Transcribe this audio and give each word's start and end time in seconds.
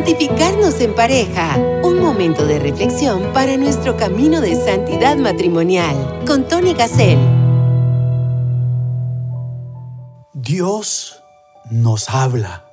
Santificarnos 0.00 0.80
en 0.80 0.94
pareja. 0.94 1.58
Un 1.84 2.00
momento 2.00 2.46
de 2.46 2.58
reflexión 2.58 3.34
para 3.34 3.58
nuestro 3.58 3.98
camino 3.98 4.40
de 4.40 4.54
santidad 4.56 5.18
matrimonial. 5.18 6.24
Con 6.26 6.48
Tony 6.48 6.72
Gassel. 6.72 7.18
Dios 10.32 11.22
nos 11.70 12.08
habla. 12.08 12.64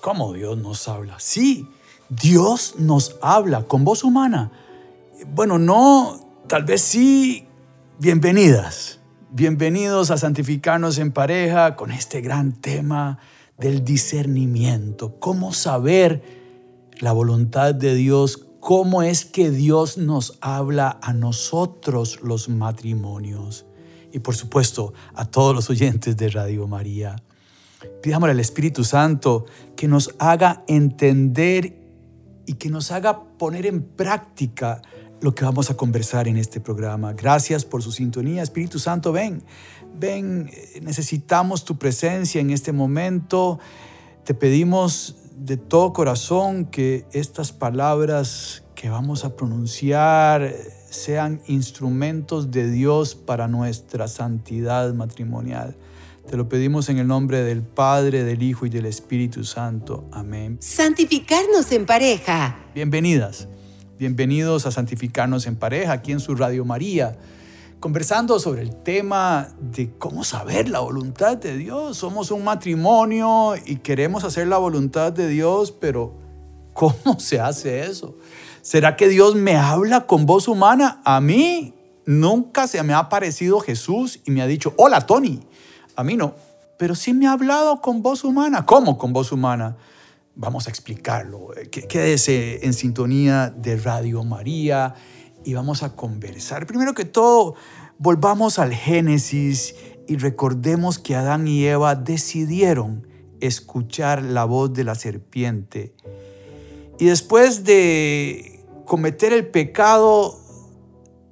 ¿Cómo 0.00 0.32
Dios 0.32 0.56
nos 0.56 0.88
habla? 0.88 1.16
Sí, 1.18 1.68
Dios 2.08 2.76
nos 2.78 3.16
habla 3.20 3.64
con 3.64 3.84
voz 3.84 4.02
humana. 4.02 4.50
Bueno, 5.34 5.58
no, 5.58 6.18
tal 6.46 6.64
vez 6.64 6.80
sí. 6.80 7.46
Bienvenidas. 7.98 9.00
Bienvenidos 9.28 10.10
a 10.10 10.16
Santificarnos 10.16 10.96
en 10.96 11.12
pareja 11.12 11.76
con 11.76 11.92
este 11.92 12.22
gran 12.22 12.52
tema 12.52 13.18
del 13.58 13.84
discernimiento. 13.84 15.16
¿Cómo 15.18 15.52
saber 15.52 16.37
la 17.00 17.12
voluntad 17.12 17.74
de 17.74 17.94
Dios? 17.94 18.44
¿Cómo 18.60 19.02
es 19.02 19.24
que 19.24 19.50
Dios 19.50 19.98
nos 19.98 20.38
habla 20.40 20.98
a 21.02 21.12
nosotros 21.12 22.20
los 22.22 22.48
matrimonios? 22.48 23.66
Y 24.12 24.18
por 24.20 24.34
supuesto 24.34 24.92
a 25.14 25.24
todos 25.24 25.54
los 25.54 25.70
oyentes 25.70 26.16
de 26.16 26.28
Radio 26.28 26.66
María. 26.66 27.16
Pidámosle 28.02 28.32
al 28.32 28.40
Espíritu 28.40 28.84
Santo 28.84 29.46
que 29.76 29.86
nos 29.86 30.14
haga 30.18 30.64
entender 30.66 31.78
y 32.46 32.54
que 32.54 32.70
nos 32.70 32.90
haga 32.90 33.22
poner 33.38 33.66
en 33.66 33.82
práctica 33.82 34.82
lo 35.20 35.34
que 35.34 35.44
vamos 35.44 35.70
a 35.70 35.76
conversar 35.76 36.28
en 36.28 36.36
este 36.36 36.60
programa. 36.60 37.12
Gracias 37.12 37.64
por 37.64 37.82
su 37.82 37.92
sintonía. 37.92 38.42
Espíritu 38.42 38.78
Santo, 38.78 39.12
ven, 39.12 39.42
ven, 39.98 40.50
eh, 40.52 40.80
necesitamos 40.82 41.64
tu 41.64 41.76
presencia 41.76 42.40
en 42.40 42.50
este 42.50 42.72
momento. 42.72 43.58
Te 44.24 44.34
pedimos 44.34 45.16
de 45.38 45.56
todo 45.56 45.92
corazón 45.92 46.64
que 46.66 47.04
estas 47.12 47.52
palabras 47.52 48.64
que 48.74 48.88
vamos 48.88 49.24
a 49.24 49.36
pronunciar 49.36 50.52
sean 50.90 51.40
instrumentos 51.46 52.50
de 52.50 52.70
Dios 52.70 53.14
para 53.14 53.46
nuestra 53.46 54.08
santidad 54.08 54.92
matrimonial. 54.94 55.76
Te 56.28 56.36
lo 56.36 56.48
pedimos 56.48 56.88
en 56.88 56.98
el 56.98 57.06
nombre 57.06 57.42
del 57.42 57.62
Padre, 57.62 58.24
del 58.24 58.42
Hijo 58.42 58.66
y 58.66 58.68
del 58.70 58.86
Espíritu 58.86 59.44
Santo. 59.44 60.08
Amén. 60.12 60.58
Santificarnos 60.60 61.70
en 61.72 61.86
pareja. 61.86 62.58
Bienvenidas, 62.74 63.48
bienvenidos 63.98 64.66
a 64.66 64.70
Santificarnos 64.70 65.46
en 65.46 65.56
pareja 65.56 65.92
aquí 65.92 66.12
en 66.12 66.20
su 66.20 66.34
Radio 66.34 66.64
María 66.64 67.16
conversando 67.80 68.40
sobre 68.40 68.62
el 68.62 68.74
tema 68.74 69.48
de 69.60 69.90
cómo 69.98 70.24
saber 70.24 70.68
la 70.68 70.80
voluntad 70.80 71.36
de 71.36 71.56
Dios. 71.56 71.96
Somos 71.96 72.30
un 72.30 72.44
matrimonio 72.44 73.54
y 73.64 73.76
queremos 73.76 74.24
hacer 74.24 74.48
la 74.48 74.58
voluntad 74.58 75.12
de 75.12 75.28
Dios, 75.28 75.70
pero 75.72 76.14
¿cómo 76.74 77.18
se 77.18 77.40
hace 77.40 77.86
eso? 77.86 78.16
¿Será 78.62 78.96
que 78.96 79.08
Dios 79.08 79.34
me 79.34 79.56
habla 79.56 80.06
con 80.06 80.26
voz 80.26 80.48
humana? 80.48 81.00
A 81.04 81.20
mí 81.20 81.74
nunca 82.04 82.66
se 82.66 82.82
me 82.82 82.92
ha 82.92 82.98
aparecido 82.98 83.60
Jesús 83.60 84.20
y 84.24 84.30
me 84.30 84.42
ha 84.42 84.46
dicho, 84.46 84.74
hola 84.76 85.06
Tony. 85.06 85.40
A 85.94 86.04
mí 86.04 86.16
no, 86.16 86.34
pero 86.78 86.94
sí 86.94 87.14
me 87.14 87.26
ha 87.26 87.32
hablado 87.32 87.80
con 87.80 88.02
voz 88.02 88.24
humana. 88.24 88.66
¿Cómo 88.66 88.98
con 88.98 89.12
voz 89.12 89.30
humana? 89.30 89.76
Vamos 90.34 90.66
a 90.66 90.70
explicarlo. 90.70 91.48
Quédese 91.70 92.64
en 92.64 92.72
sintonía 92.72 93.50
de 93.50 93.76
Radio 93.76 94.22
María 94.24 94.94
y 95.44 95.54
vamos 95.54 95.82
a 95.82 95.94
conversar. 95.94 96.66
Primero 96.66 96.94
que 96.94 97.04
todo, 97.04 97.54
volvamos 97.98 98.58
al 98.58 98.74
Génesis 98.74 99.74
y 100.06 100.16
recordemos 100.16 100.98
que 100.98 101.16
Adán 101.16 101.46
y 101.46 101.64
Eva 101.64 101.94
decidieron 101.94 103.06
escuchar 103.40 104.22
la 104.22 104.44
voz 104.44 104.72
de 104.72 104.84
la 104.84 104.94
serpiente. 104.94 105.94
Y 106.98 107.06
después 107.06 107.64
de 107.64 108.64
cometer 108.84 109.32
el 109.32 109.46
pecado, 109.46 110.38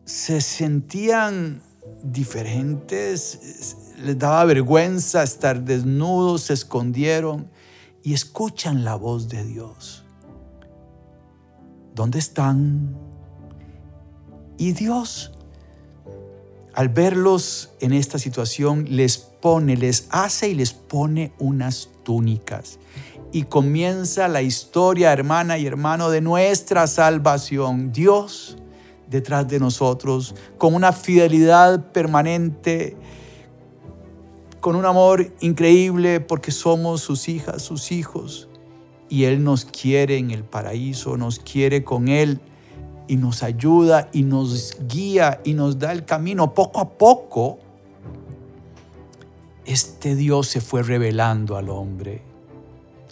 se 0.05 0.41
sentían 0.41 1.63
diferentes, 2.03 3.95
les 3.99 4.19
daba 4.19 4.45
vergüenza 4.45 5.23
estar 5.23 5.63
desnudos, 5.63 6.43
se 6.43 6.53
escondieron 6.53 7.51
y 8.03 8.15
escuchan 8.15 8.85
la 8.85 8.95
voz 8.95 9.29
de 9.29 9.45
Dios. 9.45 10.05
¿Dónde 11.95 12.19
están? 12.19 12.95
Y 14.59 14.73
Dios, 14.73 15.33
al 16.75 16.89
verlos 16.89 17.71
en 17.81 17.93
esta 17.93 18.19
situación, 18.19 18.87
les 18.89 19.19
pone, 19.19 19.77
les 19.77 20.07
hace 20.11 20.49
y 20.49 20.55
les 20.55 20.73
pone 20.73 21.33
unas 21.39 21.91
túnicas. 22.05 22.79
Y 23.33 23.45
comienza 23.45 24.29
la 24.29 24.43
historia, 24.43 25.13
hermana 25.13 25.59
y 25.59 25.67
hermano, 25.67 26.11
de 26.11 26.21
nuestra 26.21 26.87
salvación. 26.87 27.93
Dios 27.93 28.57
detrás 29.09 29.47
de 29.49 29.61
nosotros, 29.61 30.35
con 30.59 30.75
una 30.75 30.93
fidelidad 30.93 31.93
permanente, 31.93 32.97
con 34.61 34.75
un 34.75 34.85
amor 34.85 35.33
increíble 35.41 36.21
porque 36.21 36.51
somos 36.51 37.01
sus 37.03 37.29
hijas, 37.29 37.63
sus 37.63 37.93
hijos. 37.93 38.49
Y 39.09 39.25
Él 39.25 39.45
nos 39.45 39.65
quiere 39.65 40.17
en 40.19 40.33
el 40.33 40.43
paraíso, 40.43 41.17
nos 41.17 41.39
quiere 41.39 41.85
con 41.85 42.09
Él 42.09 42.41
y 43.09 43.17
nos 43.17 43.43
ayuda 43.43 44.09
y 44.13 44.23
nos 44.23 44.77
guía 44.89 45.41
y 45.45 45.55
nos 45.55 45.79
da 45.79 45.93
el 45.93 46.05
camino 46.05 46.55
poco 46.55 46.81
a 46.81 46.91
poco, 46.91 47.59
este 49.65 50.15
Dios 50.15 50.49
se 50.49 50.61
fue 50.61 50.83
revelando 50.83 51.57
al 51.57 51.69
hombre 51.69 52.23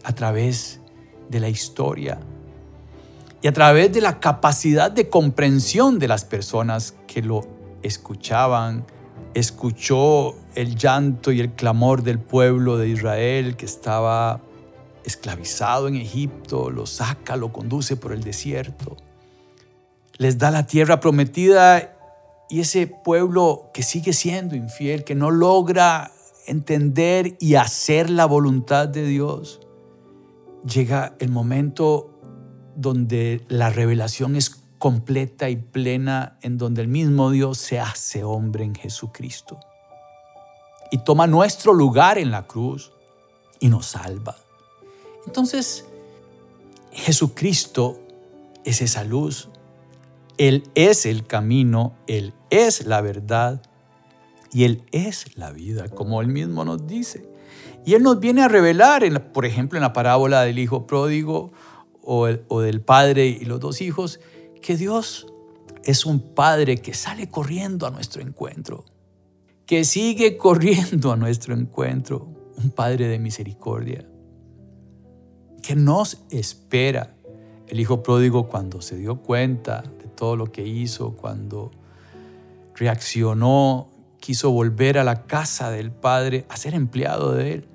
a 0.05 0.13
través 0.13 0.81
de 1.29 1.41
la 1.41 1.49
historia 1.49 2.19
y 3.43 3.49
a 3.49 3.53
través 3.53 3.93
de 3.93 4.01
la 4.01 4.21
capacidad 4.21 4.91
de 4.91 5.09
comprensión 5.09 5.99
de 5.99 6.09
las 6.09 6.25
personas 6.25 6.95
que 7.07 7.23
lo 7.23 7.43
escuchaban. 7.83 8.87
Escuchó 9.35 10.35
el 10.55 10.77
llanto 10.77 11.33
y 11.33 11.41
el 11.41 11.53
clamor 11.53 12.03
del 12.03 12.19
pueblo 12.19 12.79
de 12.79 12.89
Israel 12.89 13.57
que 13.57 13.67
estaba 13.67 14.41
esclavizado 15.05 15.89
en 15.89 15.97
Egipto, 15.97 16.71
lo 16.71 16.87
saca, 16.87 17.37
lo 17.37 17.53
conduce 17.53 17.97
por 17.97 18.13
el 18.13 18.23
desierto 18.23 18.97
les 20.19 20.39
da 20.39 20.51
la 20.51 20.67
tierra 20.67 21.01
prometida 21.01 21.97
y 22.49 22.61
ese 22.61 22.87
pueblo 22.87 23.71
que 23.73 23.83
sigue 23.83 24.13
siendo 24.13 24.55
infiel, 24.55 25.05
que 25.05 25.15
no 25.15 25.31
logra 25.31 26.13
entender 26.47 27.37
y 27.41 27.55
hacer 27.55 28.11
la 28.11 28.27
voluntad 28.27 28.89
de 28.89 29.07
Dios, 29.07 29.61
llega 30.67 31.15
el 31.19 31.31
momento 31.31 32.21
donde 32.77 33.45
la 33.49 33.71
revelación 33.71 34.37
es 34.37 34.51
completa 34.79 35.49
y 35.49 35.57
plena, 35.57 36.39
en 36.43 36.59
donde 36.59 36.83
el 36.83 36.89
mismo 36.89 37.31
Dios 37.31 37.59
se 37.59 37.81
hace 37.81 38.25
hombre 38.25 38.65
en 38.65 38.75
Jesucristo 38.75 39.59
y 40.91 40.99
toma 40.99 41.27
nuestro 41.27 41.73
lugar 41.73 42.19
en 42.19 42.31
la 42.31 42.47
cruz 42.47 42.93
y 43.59 43.69
nos 43.69 43.87
salva. 43.87 44.37
Entonces, 45.27 45.87
Jesucristo 46.93 47.99
es 48.65 48.83
esa 48.83 49.05
luz 49.05 49.49
él 50.39 50.65
es 50.75 51.07
el 51.07 51.27
camino, 51.27 51.95
Él 52.07 52.35
es 52.51 52.87
la 52.87 53.01
verdad 53.01 53.63
y 54.53 54.65
Él 54.65 54.83
es 54.93 55.37
la 55.37 55.53
vida, 55.53 55.89
como 55.89 56.21
Él 56.21 56.29
mismo 56.29 56.65
nos 56.65 56.87
dice. 56.87 57.29
Y 57.85 57.95
Él 57.95 58.03
nos 58.03 58.19
viene 58.21 58.43
a 58.43 58.49
revelar, 58.49 59.33
por 59.33 59.45
ejemplo, 59.45 59.79
en 59.79 59.83
la 59.83 59.93
parábola 59.93 60.43
del 60.43 60.59
hijo 60.59 60.87
pródigo 60.87 61.53
o, 62.03 62.29
o 62.49 62.61
del 62.61 62.81
padre 62.81 63.27
y 63.27 63.45
los 63.45 63.61
dos 63.61 63.81
hijos, 63.81 64.21
que 64.61 64.77
Dios 64.77 65.27
es 65.85 66.07
un 66.07 66.21
padre 66.21 66.79
que 66.79 66.95
sale 66.95 67.29
corriendo 67.29 67.87
a 67.87 67.91
nuestro 67.91 68.23
encuentro, 68.23 68.85
que 69.67 69.85
sigue 69.85 70.37
corriendo 70.37 71.13
a 71.13 71.17
nuestro 71.17 71.55
encuentro, 71.55 72.29
un 72.57 72.71
padre 72.71 73.09
de 73.09 73.19
misericordia, 73.19 74.09
que 75.63 75.77
nos 75.77 76.25
espera. 76.31 77.15
El 77.67 77.81
hijo 77.81 78.03
pródigo 78.03 78.47
cuando 78.49 78.83
se 78.83 78.97
dio 78.97 79.23
cuenta 79.23 79.85
todo 80.15 80.37
lo 80.37 80.51
que 80.53 80.67
hizo, 80.67 81.13
cuando 81.13 81.71
reaccionó, 82.75 83.89
quiso 84.21 84.51
volver 84.51 84.99
a 84.99 85.05
la 85.05 85.27
casa 85.27 85.71
del 85.71 85.91
padre 85.91 86.47
a 86.49 86.57
ser 86.57 86.75
empleado 86.75 87.33
de 87.33 87.53
él. 87.53 87.69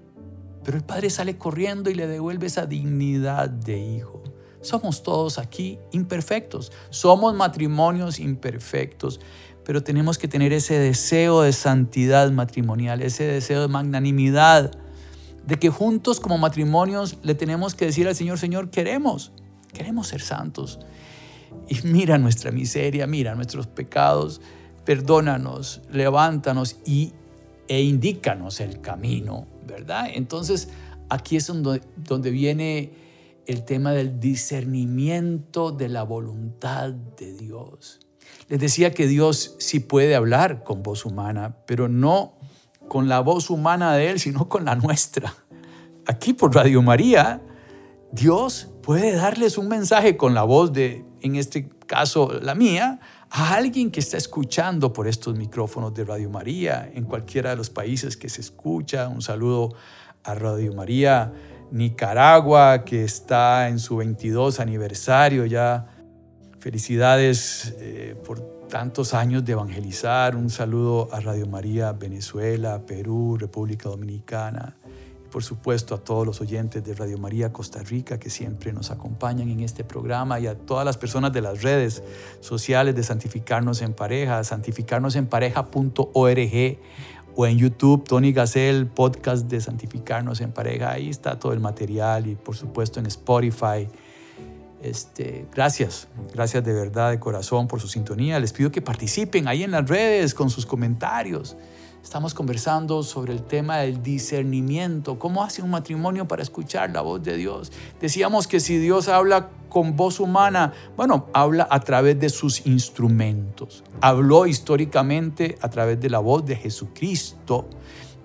Pero 0.64 0.78
el 0.78 0.84
padre 0.84 1.10
sale 1.10 1.38
corriendo 1.38 1.90
y 1.90 1.96
le 1.96 2.08
devuelve 2.08 2.48
esa 2.48 2.66
dignidad 2.66 3.50
de 3.50 3.78
hijo. 3.78 4.24
Somos 4.62 5.04
todos 5.04 5.38
aquí 5.38 5.80
imperfectos, 5.92 6.72
somos 6.90 7.34
matrimonios 7.34 8.20
imperfectos, 8.20 9.22
pero 9.64 9.84
tenemos 9.84 10.18
que 10.18 10.28
tener 10.28 10.52
ese 10.52 10.78
deseo 10.78 11.44
de 11.44 11.54
santidad 11.54 12.30
matrimonial, 12.32 13.02
ese 13.02 13.24
deseo 13.24 13.62
de 13.62 13.68
magnanimidad, 13.68 14.72
de 15.46 15.60
que 15.60 15.70
juntos 15.70 16.20
como 16.20 16.38
matrimonios 16.38 17.18
le 17.24 17.36
tenemos 17.36 17.74
que 17.74 17.86
decir 17.86 18.08
al 18.08 18.16
Señor, 18.16 18.38
Señor, 18.38 18.70
queremos, 18.70 19.32
queremos 19.72 20.08
ser 20.08 20.22
santos 20.22 20.80
y 21.68 21.88
mira 21.88 22.18
nuestra 22.18 22.52
miseria, 22.52 23.08
mira 23.08 23.36
nuestros 23.36 23.68
pecados, 23.68 24.42
perdónanos, 24.86 25.82
levántanos 25.92 26.78
y, 26.86 27.14
e 27.68 27.82
indícanos 27.82 28.60
el 28.60 28.82
camino, 28.82 29.48
¿verdad? 29.68 30.08
Entonces 30.14 30.70
aquí 31.10 31.36
es 31.36 31.48
donde, 31.48 31.82
donde 31.96 32.32
viene 32.32 32.92
el 33.46 33.64
tema 33.66 33.92
del 33.92 34.20
discernimiento 34.20 35.72
de 35.72 35.90
la 35.90 36.04
voluntad 36.04 36.92
de 36.92 37.34
Dios. 37.34 38.00
Les 38.48 38.60
decía 38.60 38.92
que 38.92 39.08
Dios 39.08 39.56
sí 39.60 39.80
puede 39.80 40.16
hablar 40.16 40.64
con 40.64 40.84
voz 40.84 41.06
humana, 41.06 41.58
pero 41.66 41.88
no 41.88 42.40
con 42.88 43.08
la 43.08 43.20
voz 43.20 43.50
humana 43.50 43.96
de 43.96 44.10
Él, 44.10 44.20
sino 44.20 44.50
con 44.50 44.66
la 44.66 44.76
nuestra. 44.76 45.34
Aquí 46.06 46.34
por 46.34 46.56
Radio 46.56 46.82
María, 46.82 47.42
Dios 48.12 48.70
puede 48.82 49.12
darles 49.12 49.58
un 49.58 49.68
mensaje 49.68 50.18
con 50.18 50.34
la 50.34 50.44
voz 50.44 50.74
de, 50.74 51.06
en 51.22 51.36
este 51.36 51.70
caso, 51.86 52.40
la 52.42 52.56
mía, 52.56 53.00
a 53.30 53.56
alguien 53.56 53.92
que 53.92 54.00
está 54.00 54.18
escuchando 54.18 54.92
por 54.92 55.08
estos 55.08 55.36
micrófonos 55.36 55.94
de 55.94 56.04
Radio 56.04 56.30
María 56.30 56.90
en 56.94 57.06
cualquiera 57.06 57.52
de 57.52 57.56
los 57.56 57.70
países 57.70 58.18
que 58.18 58.30
se 58.30 58.42
escucha. 58.42 59.08
Un 59.08 59.22
saludo 59.22 59.76
a 60.24 60.34
Radio 60.34 60.74
María 60.74 61.32
Nicaragua, 61.72 62.84
que 62.84 63.04
está 63.04 63.70
en 63.70 63.80
su 63.80 63.98
22 63.98 64.60
aniversario 64.60 65.46
ya. 65.46 65.88
Felicidades 66.60 67.76
eh, 67.80 68.16
por 68.26 68.68
tantos 68.68 69.14
años 69.14 69.46
de 69.46 69.54
evangelizar. 69.54 70.36
Un 70.36 70.50
saludo 70.50 71.10
a 71.12 71.20
Radio 71.20 71.46
María 71.46 71.92
Venezuela, 71.92 72.86
Perú, 72.86 73.38
República 73.40 73.90
Dominicana 73.90 74.79
por 75.32 75.44
supuesto 75.44 75.96
a 75.96 76.00
todos 76.00 76.26
los 76.26 76.42
oyentes 76.42 76.84
de 76.84 76.94
Radio 76.94 77.18
María 77.18 77.54
Costa 77.54 77.82
Rica 77.84 78.20
que 78.20 78.30
siempre 78.30 78.74
nos 78.74 78.92
acompañan 78.92 79.50
en 79.50 79.62
este 79.62 79.84
programa 79.84 80.40
y 80.40 80.48
a 80.48 80.56
todas 80.56 80.86
las 80.86 80.98
personas 80.98 81.34
de 81.34 81.42
las 81.42 81.62
redes 81.62 82.04
sociales 82.42 82.96
de 82.96 83.04
Santificarnos 83.04 83.82
en 83.82 83.94
Pareja, 83.94 84.44
santificarnosenpareja.org 84.44 86.80
o 87.36 87.48
en 87.48 87.58
YouTube, 87.58 88.04
Tony 88.04 88.34
Gacel, 88.34 88.88
podcast 88.88 89.48
de 89.48 89.62
Santificarnos 89.62 90.42
en 90.42 90.52
Pareja. 90.52 90.92
Ahí 90.92 91.10
está 91.10 91.40
todo 91.40 91.54
el 91.54 91.60
material 91.60 92.28
y 92.28 92.36
por 92.36 92.56
supuesto 92.56 93.00
en 93.00 93.06
Spotify. 93.06 93.88
Este, 94.82 95.46
gracias, 95.54 96.08
gracias 96.34 96.64
de 96.64 96.74
verdad, 96.74 97.12
de 97.12 97.20
corazón 97.20 97.68
por 97.68 97.82
su 97.82 97.88
sintonía. 97.88 98.40
Les 98.40 98.54
pido 98.54 98.72
que 98.72 98.82
participen 98.82 99.48
ahí 99.48 99.64
en 99.64 99.72
las 99.72 99.88
redes 99.88 100.34
con 100.34 100.50
sus 100.50 100.66
comentarios. 100.66 101.56
Estamos 102.04 102.34
conversando 102.34 103.04
sobre 103.04 103.34
el 103.34 103.44
tema 103.44 103.80
del 103.80 104.02
discernimiento, 104.02 105.20
cómo 105.20 105.44
hace 105.44 105.62
un 105.62 105.70
matrimonio 105.70 106.28
para 106.28 106.42
escuchar 106.42 106.90
la 106.92 107.02
voz 107.02 107.22
de 107.22 107.36
Dios. 107.36 107.72
Decíamos 108.00 108.48
que 108.48 108.60
si 108.60 108.78
Dios 108.78 109.10
habla 109.10 109.50
con 109.70 109.96
voz 109.96 110.20
humana, 110.20 110.74
bueno, 110.96 111.28
habla 111.34 111.68
a 111.70 111.82
través 111.82 112.20
de 112.20 112.30
sus 112.30 112.66
instrumentos. 112.66 113.84
Habló 114.02 114.48
históricamente 114.48 115.58
a 115.62 115.70
través 115.70 116.00
de 116.00 116.10
la 116.10 116.20
voz 116.20 116.46
de 116.46 116.56
Jesucristo. 116.56 117.68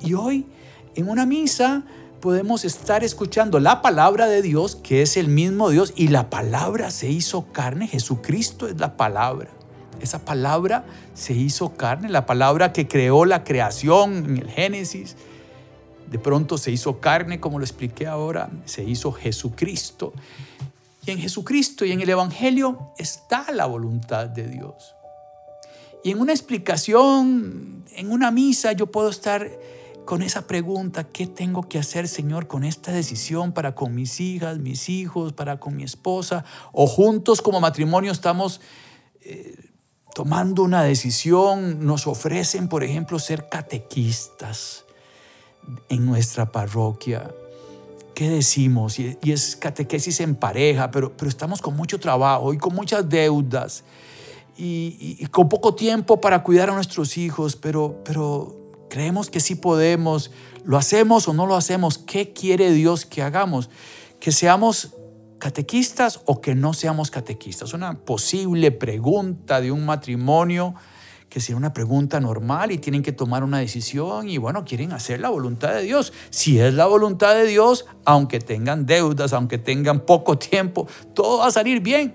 Y 0.00 0.14
hoy, 0.14 0.46
en 0.94 1.08
una 1.08 1.26
misa, 1.26 1.84
podemos 2.20 2.64
estar 2.64 3.04
escuchando 3.04 3.60
la 3.60 3.82
palabra 3.82 4.28
de 4.28 4.40
Dios, 4.40 4.76
que 4.76 5.02
es 5.02 5.16
el 5.18 5.28
mismo 5.28 5.68
Dios, 5.68 5.92
y 5.96 6.08
la 6.08 6.30
palabra 6.30 6.90
se 6.90 7.10
hizo 7.10 7.52
carne. 7.52 7.88
Jesucristo 7.88 8.66
es 8.68 8.80
la 8.80 8.96
palabra. 8.96 9.50
Esa 10.00 10.24
palabra 10.24 10.84
se 11.14 11.34
hizo 11.34 11.74
carne, 11.74 12.08
la 12.08 12.26
palabra 12.26 12.72
que 12.72 12.88
creó 12.88 13.24
la 13.24 13.44
creación 13.44 14.16
en 14.16 14.36
el 14.38 14.50
Génesis. 14.50 15.16
De 16.10 16.18
pronto 16.18 16.58
se 16.58 16.70
hizo 16.70 17.00
carne, 17.00 17.40
como 17.40 17.58
lo 17.58 17.64
expliqué 17.64 18.06
ahora, 18.06 18.50
se 18.64 18.84
hizo 18.84 19.12
Jesucristo. 19.12 20.12
Y 21.06 21.10
en 21.10 21.18
Jesucristo 21.18 21.84
y 21.84 21.92
en 21.92 22.00
el 22.00 22.08
Evangelio 22.08 22.92
está 22.98 23.50
la 23.52 23.66
voluntad 23.66 24.26
de 24.26 24.48
Dios. 24.48 24.94
Y 26.02 26.10
en 26.10 26.20
una 26.20 26.32
explicación, 26.32 27.84
en 27.94 28.10
una 28.12 28.30
misa, 28.30 28.72
yo 28.72 28.86
puedo 28.86 29.08
estar 29.08 29.50
con 30.04 30.22
esa 30.22 30.46
pregunta, 30.46 31.04
¿qué 31.04 31.26
tengo 31.26 31.66
que 31.68 31.78
hacer, 31.78 32.08
Señor, 32.08 32.46
con 32.46 32.64
esta 32.64 32.92
decisión 32.92 33.52
para 33.52 33.74
con 33.74 33.94
mis 33.94 34.20
hijas, 34.20 34.58
mis 34.58 34.88
hijos, 34.88 35.32
para 35.32 35.58
con 35.58 35.76
mi 35.76 35.82
esposa? 35.82 36.44
O 36.72 36.86
juntos 36.86 37.40
como 37.40 37.60
matrimonio 37.60 38.12
estamos 38.12 38.60
eh, 39.22 39.56
tomando 40.14 40.62
una 40.62 40.82
decisión, 40.82 41.84
nos 41.84 42.06
ofrecen, 42.06 42.68
por 42.68 42.84
ejemplo, 42.84 43.18
ser 43.18 43.48
catequistas 43.48 44.84
en 45.88 46.06
nuestra 46.06 46.50
parroquia. 46.52 47.30
¿Qué 48.14 48.30
decimos? 48.30 48.98
Y, 48.98 49.18
es 49.22 49.56
catequesis 49.56 50.20
en 50.20 50.36
pareja, 50.36 50.90
pero, 50.90 51.16
pero 51.16 51.28
estamos 51.28 51.60
con 51.60 51.76
mucho 51.76 51.98
trabajo 51.98 52.54
y 52.54 52.58
con 52.58 52.74
muchas 52.74 53.08
deudas 53.08 53.84
y, 54.56 55.26
con 55.26 55.48
poco 55.48 55.74
tiempo 55.74 56.20
para 56.20 56.42
cuidar 56.42 56.70
a 56.70 56.74
nuestros 56.74 57.16
hijos, 57.18 57.56
pero, 57.56 58.00
pero 58.04 58.56
creemos 58.88 59.30
que 59.30 59.40
sí 59.40 59.56
podemos. 59.56 60.30
¿Lo 60.64 60.78
hacemos 60.78 61.28
o 61.28 61.34
no 61.34 61.46
lo 61.46 61.56
hacemos? 61.56 61.98
¿Qué 61.98 62.32
quiere 62.32 62.72
Dios 62.72 63.04
que 63.04 63.22
hagamos? 63.22 63.68
Que 64.20 64.32
seamos 64.32 64.94
catequistas 65.44 66.22
o 66.24 66.40
que 66.40 66.54
no 66.54 66.72
seamos 66.72 67.10
catequistas. 67.10 67.74
Una 67.74 67.98
posible 67.98 68.70
pregunta 68.70 69.60
de 69.60 69.72
un 69.72 69.84
matrimonio 69.84 70.74
que 71.28 71.38
sea 71.38 71.54
una 71.54 71.74
pregunta 71.74 72.18
normal 72.18 72.72
y 72.72 72.78
tienen 72.78 73.02
que 73.02 73.12
tomar 73.12 73.44
una 73.44 73.58
decisión 73.58 74.26
y 74.30 74.38
bueno, 74.38 74.64
quieren 74.64 74.92
hacer 74.92 75.20
la 75.20 75.28
voluntad 75.28 75.74
de 75.74 75.82
Dios. 75.82 76.14
Si 76.30 76.58
es 76.58 76.72
la 76.72 76.86
voluntad 76.86 77.34
de 77.34 77.44
Dios, 77.44 77.84
aunque 78.06 78.38
tengan 78.38 78.86
deudas, 78.86 79.34
aunque 79.34 79.58
tengan 79.58 80.00
poco 80.00 80.38
tiempo, 80.38 80.88
todo 81.12 81.40
va 81.40 81.48
a 81.48 81.50
salir 81.50 81.80
bien. 81.80 82.14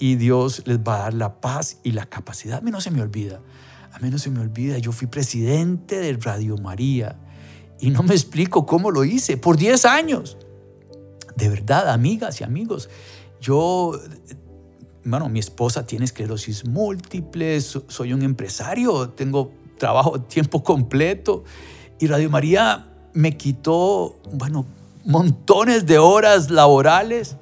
Y 0.00 0.16
Dios 0.16 0.62
les 0.66 0.80
va 0.80 0.96
a 0.96 0.98
dar 1.02 1.14
la 1.14 1.40
paz 1.40 1.76
y 1.84 1.92
la 1.92 2.06
capacidad. 2.06 2.58
A 2.58 2.60
mí 2.62 2.72
no 2.72 2.80
se 2.80 2.90
me 2.90 3.00
olvida, 3.00 3.40
a 3.92 4.00
mí 4.00 4.10
no 4.10 4.18
se 4.18 4.28
me 4.28 4.40
olvida, 4.40 4.76
yo 4.78 4.90
fui 4.90 5.06
presidente 5.06 6.00
de 6.00 6.14
Radio 6.14 6.56
María 6.56 7.14
y 7.78 7.90
no 7.90 8.02
me 8.02 8.14
explico 8.14 8.66
cómo 8.66 8.90
lo 8.90 9.04
hice 9.04 9.36
por 9.36 9.56
10 9.56 9.84
años. 9.84 10.36
De 11.36 11.48
verdad, 11.48 11.88
amigas 11.90 12.40
y 12.40 12.44
amigos, 12.44 12.90
yo, 13.40 13.98
bueno, 15.04 15.28
mi 15.28 15.40
esposa 15.40 15.86
tiene 15.86 16.04
esclerosis 16.04 16.66
múltiple, 16.66 17.60
soy 17.60 18.12
un 18.12 18.22
empresario, 18.22 19.10
tengo 19.10 19.50
trabajo 19.78 20.20
tiempo 20.28 20.62
completo. 20.62 21.44
Y 21.98 22.06
Radio 22.06 22.30
María 22.30 22.86
me 23.12 23.36
quitó, 23.36 24.16
bueno, 24.32 24.64
montones 25.04 25.86
de 25.86 25.98
horas 25.98 26.50
laborales 26.50 27.36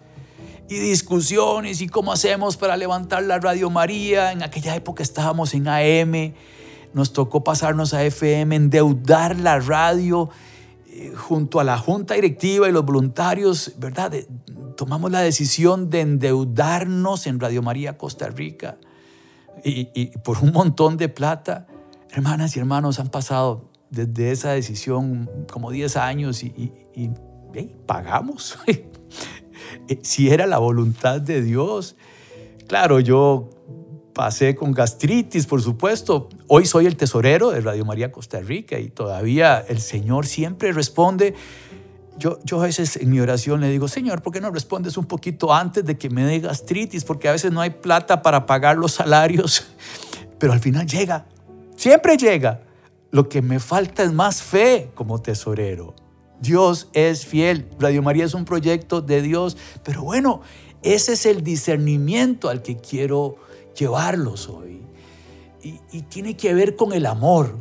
y 0.68 0.78
discusiones 0.78 1.80
y 1.80 1.88
cómo 1.88 2.12
hacemos 2.12 2.56
para 2.56 2.76
levantar 2.76 3.22
la 3.24 3.38
Radio 3.38 3.70
María. 3.70 4.32
En 4.32 4.42
aquella 4.42 4.74
época 4.74 5.02
estábamos 5.02 5.52
en 5.54 5.68
AM, 5.68 6.34
nos 6.94 7.12
tocó 7.12 7.44
pasarnos 7.44 7.92
a 7.92 8.04
FM, 8.04 8.54
endeudar 8.54 9.38
la 9.38 9.58
radio 9.60 10.30
junto 11.16 11.60
a 11.60 11.64
la 11.64 11.78
junta 11.78 12.14
directiva 12.14 12.68
y 12.68 12.72
los 12.72 12.84
voluntarios, 12.84 13.72
¿verdad? 13.78 14.12
tomamos 14.76 15.10
la 15.10 15.20
decisión 15.20 15.90
de 15.90 16.00
endeudarnos 16.00 17.26
en 17.26 17.38
Radio 17.38 17.62
María 17.62 17.98
Costa 17.98 18.28
Rica 18.28 18.78
y, 19.64 20.06
por 20.18 20.38
un 20.38 20.52
montón 20.52 20.96
de 20.96 21.08
plata. 21.08 21.66
Hermanas 22.10 22.56
y 22.56 22.60
hermanos, 22.60 22.98
han 22.98 23.08
pasado 23.08 23.70
desde 23.90 24.30
esa 24.30 24.52
decisión 24.52 25.30
como 25.52 25.70
10 25.70 25.96
años 25.96 26.42
y, 26.42 26.72
pagamos. 27.86 28.58
Eh, 29.88 30.00
si 30.02 30.30
era 30.30 30.46
la 30.46 30.58
voluntad 30.58 31.20
de 31.20 31.42
Dios. 31.42 31.94
Claro, 32.66 32.98
yo 32.98 33.50
pasé 34.20 34.54
con 34.54 34.72
gastritis, 34.72 35.46
por 35.46 35.62
supuesto. 35.62 36.28
Hoy 36.46 36.66
soy 36.66 36.84
el 36.84 36.94
tesorero 36.94 37.52
de 37.52 37.62
Radio 37.62 37.86
María 37.86 38.12
Costa 38.12 38.38
Rica 38.40 38.78
y 38.78 38.90
todavía 38.90 39.64
el 39.66 39.80
Señor 39.80 40.26
siempre 40.26 40.72
responde. 40.72 41.32
Yo, 42.18 42.38
yo 42.44 42.60
a 42.60 42.64
veces 42.64 42.96
en 42.96 43.08
mi 43.08 43.18
oración 43.18 43.62
le 43.62 43.70
digo, 43.70 43.88
Señor, 43.88 44.20
¿por 44.20 44.34
qué 44.34 44.42
no 44.42 44.50
respondes 44.50 44.98
un 44.98 45.06
poquito 45.06 45.54
antes 45.54 45.86
de 45.86 45.96
que 45.96 46.10
me 46.10 46.22
dé 46.24 46.38
gastritis? 46.40 47.02
Porque 47.02 47.30
a 47.30 47.32
veces 47.32 47.50
no 47.50 47.62
hay 47.62 47.70
plata 47.70 48.20
para 48.20 48.44
pagar 48.44 48.76
los 48.76 48.92
salarios, 48.92 49.68
pero 50.38 50.52
al 50.52 50.60
final 50.60 50.86
llega, 50.86 51.24
siempre 51.74 52.18
llega. 52.18 52.60
Lo 53.12 53.26
que 53.26 53.40
me 53.40 53.58
falta 53.58 54.02
es 54.02 54.12
más 54.12 54.42
fe 54.42 54.90
como 54.94 55.22
tesorero. 55.22 55.94
Dios 56.42 56.90
es 56.92 57.24
fiel. 57.24 57.70
Radio 57.78 58.02
María 58.02 58.26
es 58.26 58.34
un 58.34 58.44
proyecto 58.44 59.00
de 59.00 59.22
Dios, 59.22 59.56
pero 59.82 60.02
bueno, 60.02 60.42
ese 60.82 61.14
es 61.14 61.24
el 61.24 61.42
discernimiento 61.42 62.50
al 62.50 62.60
que 62.60 62.76
quiero 62.76 63.38
llevarlos 63.80 64.48
hoy. 64.48 64.82
Y, 65.62 66.02
tiene 66.02 66.36
que 66.36 66.54
ver 66.54 66.76
con 66.76 66.92
el 66.92 67.06
amor. 67.06 67.56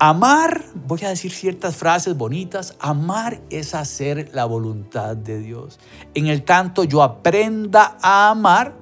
Amar, 0.00 0.64
voy 0.86 1.00
a 1.04 1.08
decir 1.08 1.32
ciertas 1.32 1.76
frases 1.76 2.16
bonitas, 2.16 2.76
amar 2.80 3.40
es 3.50 3.74
hacer 3.74 4.30
la 4.32 4.44
voluntad 4.44 5.16
de 5.16 5.38
Dios. 5.38 5.78
En 6.14 6.26
el 6.26 6.42
tanto 6.42 6.84
yo 6.84 7.02
aprenda 7.02 7.96
a 8.00 8.30
amar, 8.30 8.74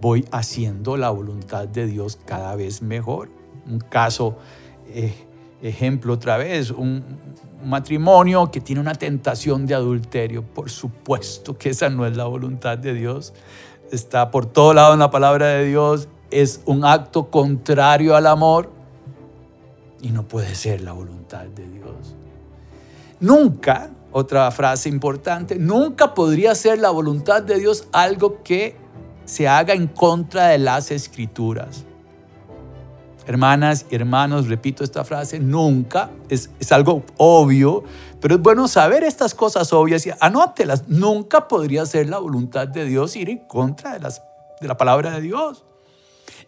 voy 0.00 0.24
haciendo 0.32 0.96
la 0.96 1.10
voluntad 1.10 1.66
de 1.68 1.86
Dios 1.86 2.18
cada 2.24 2.56
vez 2.56 2.82
mejor. 2.82 3.30
Un 3.66 3.80
caso, 3.80 4.36
eh, 4.88 5.14
ejemplo 5.62 6.14
otra 6.14 6.38
vez, 6.38 6.70
un 6.70 7.04
matrimonio 7.64 8.50
que 8.50 8.60
tiene 8.60 8.80
una 8.80 8.94
tentación 8.94 9.66
de 9.66 9.74
adulterio. 9.74 10.42
Por 10.42 10.70
supuesto 10.70 11.56
que 11.56 11.70
esa 11.70 11.88
no 11.88 12.06
es 12.06 12.16
la 12.16 12.24
voluntad 12.24 12.78
de 12.78 12.94
Dios 12.94 13.32
está 13.90 14.30
por 14.30 14.46
todo 14.46 14.74
lado 14.74 14.92
en 14.94 15.00
la 15.00 15.10
palabra 15.10 15.46
de 15.48 15.66
Dios, 15.66 16.08
es 16.30 16.62
un 16.64 16.84
acto 16.84 17.30
contrario 17.30 18.16
al 18.16 18.26
amor 18.26 18.70
y 20.00 20.10
no 20.10 20.26
puede 20.26 20.54
ser 20.54 20.80
la 20.80 20.92
voluntad 20.92 21.46
de 21.46 21.68
Dios. 21.68 22.16
Nunca, 23.20 23.90
otra 24.12 24.50
frase 24.50 24.88
importante, 24.88 25.56
nunca 25.56 26.14
podría 26.14 26.54
ser 26.54 26.78
la 26.78 26.90
voluntad 26.90 27.42
de 27.42 27.58
Dios 27.58 27.88
algo 27.92 28.42
que 28.42 28.76
se 29.24 29.46
haga 29.46 29.74
en 29.74 29.86
contra 29.86 30.48
de 30.48 30.58
las 30.58 30.90
escrituras. 30.90 31.84
Hermanas 33.30 33.86
y 33.88 33.94
hermanos, 33.94 34.48
repito 34.48 34.82
esta 34.82 35.04
frase, 35.04 35.38
nunca, 35.38 36.10
es, 36.28 36.50
es, 36.58 36.72
algo 36.72 37.04
obvio, 37.16 37.84
pero 38.20 38.34
es 38.34 38.42
bueno 38.42 38.66
saber 38.66 39.04
estas 39.04 39.36
cosas 39.36 39.72
obvias 39.72 40.04
y 40.04 40.10
anótelas. 40.18 40.88
Nunca 40.88 41.46
podría 41.46 41.86
ser 41.86 42.08
la 42.08 42.18
voluntad 42.18 42.66
de 42.66 42.84
Dios 42.86 43.14
ir 43.14 43.30
en 43.30 43.38
contra 43.38 43.92
de, 43.92 44.00
las, 44.00 44.20
de 44.60 44.66
la 44.66 44.76
palabra 44.76 45.12
de 45.12 45.20
Dios. 45.20 45.62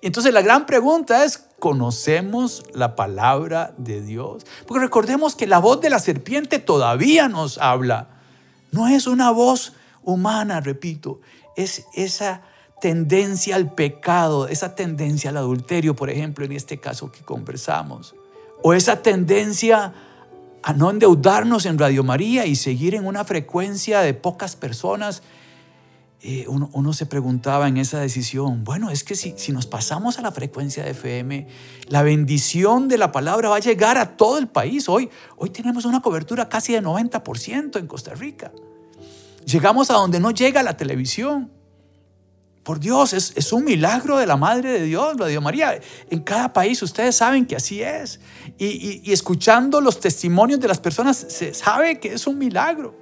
Entonces 0.00 0.34
la 0.34 0.42
gran 0.42 0.66
pregunta 0.66 1.22
es, 1.22 1.46
¿conocemos 1.60 2.64
la 2.74 2.96
palabra 2.96 3.72
de 3.76 4.02
Dios? 4.02 4.44
Porque 4.66 4.82
recordemos 4.82 5.36
que 5.36 5.46
la 5.46 5.60
voz 5.60 5.80
de 5.80 5.88
la 5.88 6.00
serpiente 6.00 6.58
todavía 6.58 7.28
nos 7.28 7.58
habla. 7.58 8.08
No 8.72 8.88
es 8.88 9.06
una 9.06 9.30
voz 9.30 9.74
humana, 10.02 10.60
repito, 10.60 11.20
es 11.54 11.84
esa 11.94 12.42
tendencia 12.82 13.54
al 13.54 13.72
pecado, 13.72 14.48
esa 14.48 14.74
tendencia 14.74 15.30
al 15.30 15.36
adulterio, 15.36 15.94
por 15.94 16.10
ejemplo, 16.10 16.44
en 16.44 16.50
este 16.50 16.78
caso 16.78 17.12
que 17.12 17.20
conversamos. 17.20 18.16
O 18.60 18.74
esa 18.74 19.02
tendencia 19.02 19.94
a 20.64 20.72
no 20.72 20.90
endeudarnos 20.90 21.64
en 21.64 21.78
Radio 21.78 22.02
María 22.02 22.44
y 22.44 22.56
seguir 22.56 22.96
en 22.96 23.06
una 23.06 23.22
frecuencia 23.24 24.00
de 24.00 24.14
pocas 24.14 24.56
personas 24.56 25.22
eh, 26.24 26.46
uno, 26.48 26.92
se 26.92 27.06
preguntaba 27.06 27.68
en 27.68 27.76
esa 27.76 28.00
decisión, 28.00 28.64
bueno, 28.64 28.90
es 28.90 29.04
que 29.04 29.14
si, 29.14 29.34
si 29.36 29.52
nos 29.52 29.66
pasamos 29.66 30.18
a 30.18 30.22
la 30.22 30.32
frecuencia 30.32 30.84
de 30.84 30.90
FM, 30.90 31.46
la 31.86 32.02
bendición 32.02 32.88
de 32.88 32.98
la 32.98 33.12
palabra 33.12 33.48
va 33.48 33.56
a 33.56 33.60
llegar 33.60 33.96
a 33.96 34.16
todo 34.16 34.38
el 34.38 34.48
país. 34.48 34.88
Hoy, 34.88 35.08
hoy 35.36 35.50
tenemos 35.50 35.84
una 35.84 36.00
cobertura 36.00 36.48
casi 36.48 36.72
de 36.72 36.82
90% 36.82 37.78
en 37.78 37.86
Costa 37.86 38.14
Rica. 38.14 38.50
Llegamos 39.46 39.90
a 39.90 39.94
donde 39.94 40.18
no 40.18 40.32
llega 40.32 40.64
la 40.64 40.76
televisión. 40.76 41.61
Por 42.62 42.78
Dios, 42.78 43.12
es, 43.12 43.52
un 43.52 43.64
milagro 43.64 44.18
de 44.18 44.26
la 44.26 44.36
Madre 44.36 44.72
de 44.72 44.82
Dios, 44.82 45.18
la 45.18 45.26
Dios 45.26 45.42
María. 45.42 45.80
En 46.10 46.20
cada 46.20 46.52
país 46.52 46.80
ustedes 46.82 47.16
saben 47.16 47.44
que 47.44 47.56
así 47.56 47.82
es. 47.82 48.20
Y, 48.56 49.02
y 49.04 49.12
escuchando 49.12 49.80
los 49.80 49.98
testimonios 49.98 50.60
de 50.60 50.68
las 50.68 50.78
personas, 50.78 51.16
se 51.16 51.54
sabe 51.54 51.98
que 51.98 52.14
es 52.14 52.26
un 52.26 52.38
milagro 52.38 52.94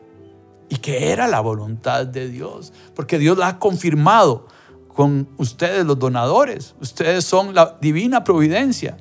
y 0.70 0.76
que 0.76 1.10
era 1.10 1.28
la 1.28 1.40
voluntad 1.40 2.06
de 2.06 2.28
Dios, 2.28 2.72
porque 2.94 3.18
Dios 3.18 3.36
la 3.36 3.48
ha 3.48 3.58
confirmado 3.58 4.46
con 4.94 5.28
ustedes 5.36 5.84
los 5.84 5.98
donadores, 5.98 6.74
ustedes 6.80 7.24
son 7.24 7.54
la 7.54 7.76
divina 7.80 8.22
providencia. 8.22 8.96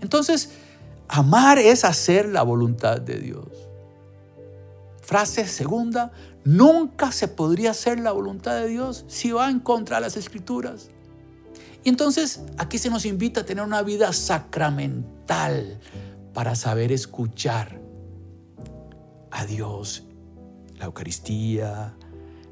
Entonces, 0.00 0.52
amar 1.08 1.58
es 1.58 1.84
hacer 1.84 2.28
la 2.28 2.42
voluntad 2.42 3.00
de 3.00 3.18
Dios. 3.18 3.46
Frase 5.02 5.46
segunda, 5.46 6.12
nunca 6.44 7.12
se 7.12 7.28
podría 7.28 7.72
hacer 7.72 7.98
la 8.00 8.12
voluntad 8.12 8.54
de 8.60 8.68
Dios 8.68 9.04
si 9.08 9.32
va 9.32 9.50
en 9.50 9.60
contra 9.60 9.96
de 9.96 10.02
las 10.02 10.16
escrituras. 10.16 10.90
Y 11.82 11.88
entonces 11.88 12.42
aquí 12.58 12.78
se 12.78 12.90
nos 12.90 13.04
invita 13.04 13.42
a 13.42 13.44
tener 13.44 13.64
una 13.64 13.82
vida 13.82 14.12
sacramental 14.12 15.78
para 16.32 16.54
saber 16.54 16.92
escuchar 16.92 17.80
a 19.30 19.44
Dios 19.46 20.04
la 20.76 20.86
Eucaristía, 20.86 21.94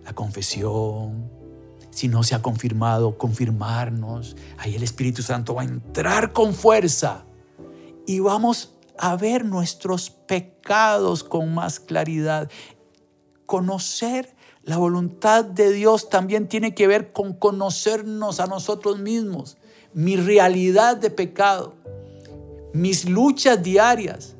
la 0.04 0.12
confesión. 0.14 1.30
Si 1.90 2.08
no 2.08 2.22
se 2.22 2.34
ha 2.34 2.42
confirmado, 2.42 3.18
confirmarnos. 3.18 4.36
Ahí 4.58 4.74
el 4.74 4.82
Espíritu 4.82 5.22
Santo 5.22 5.54
va 5.54 5.62
a 5.62 5.66
entrar 5.66 6.32
con 6.32 6.54
fuerza 6.54 7.24
y 8.06 8.20
vamos 8.20 8.74
a 8.98 9.16
ver 9.16 9.44
nuestros 9.44 10.10
pecados 10.10 11.24
con 11.24 11.54
más 11.54 11.80
claridad. 11.80 12.50
Conocer 13.52 14.34
la 14.62 14.78
voluntad 14.78 15.44
de 15.44 15.72
Dios 15.72 16.08
también 16.08 16.48
tiene 16.48 16.74
que 16.74 16.86
ver 16.86 17.12
con 17.12 17.34
conocernos 17.34 18.40
a 18.40 18.46
nosotros 18.46 18.98
mismos, 18.98 19.58
mi 19.92 20.16
realidad 20.16 20.96
de 20.96 21.10
pecado, 21.10 21.74
mis 22.72 23.06
luchas 23.06 23.62
diarias. 23.62 24.36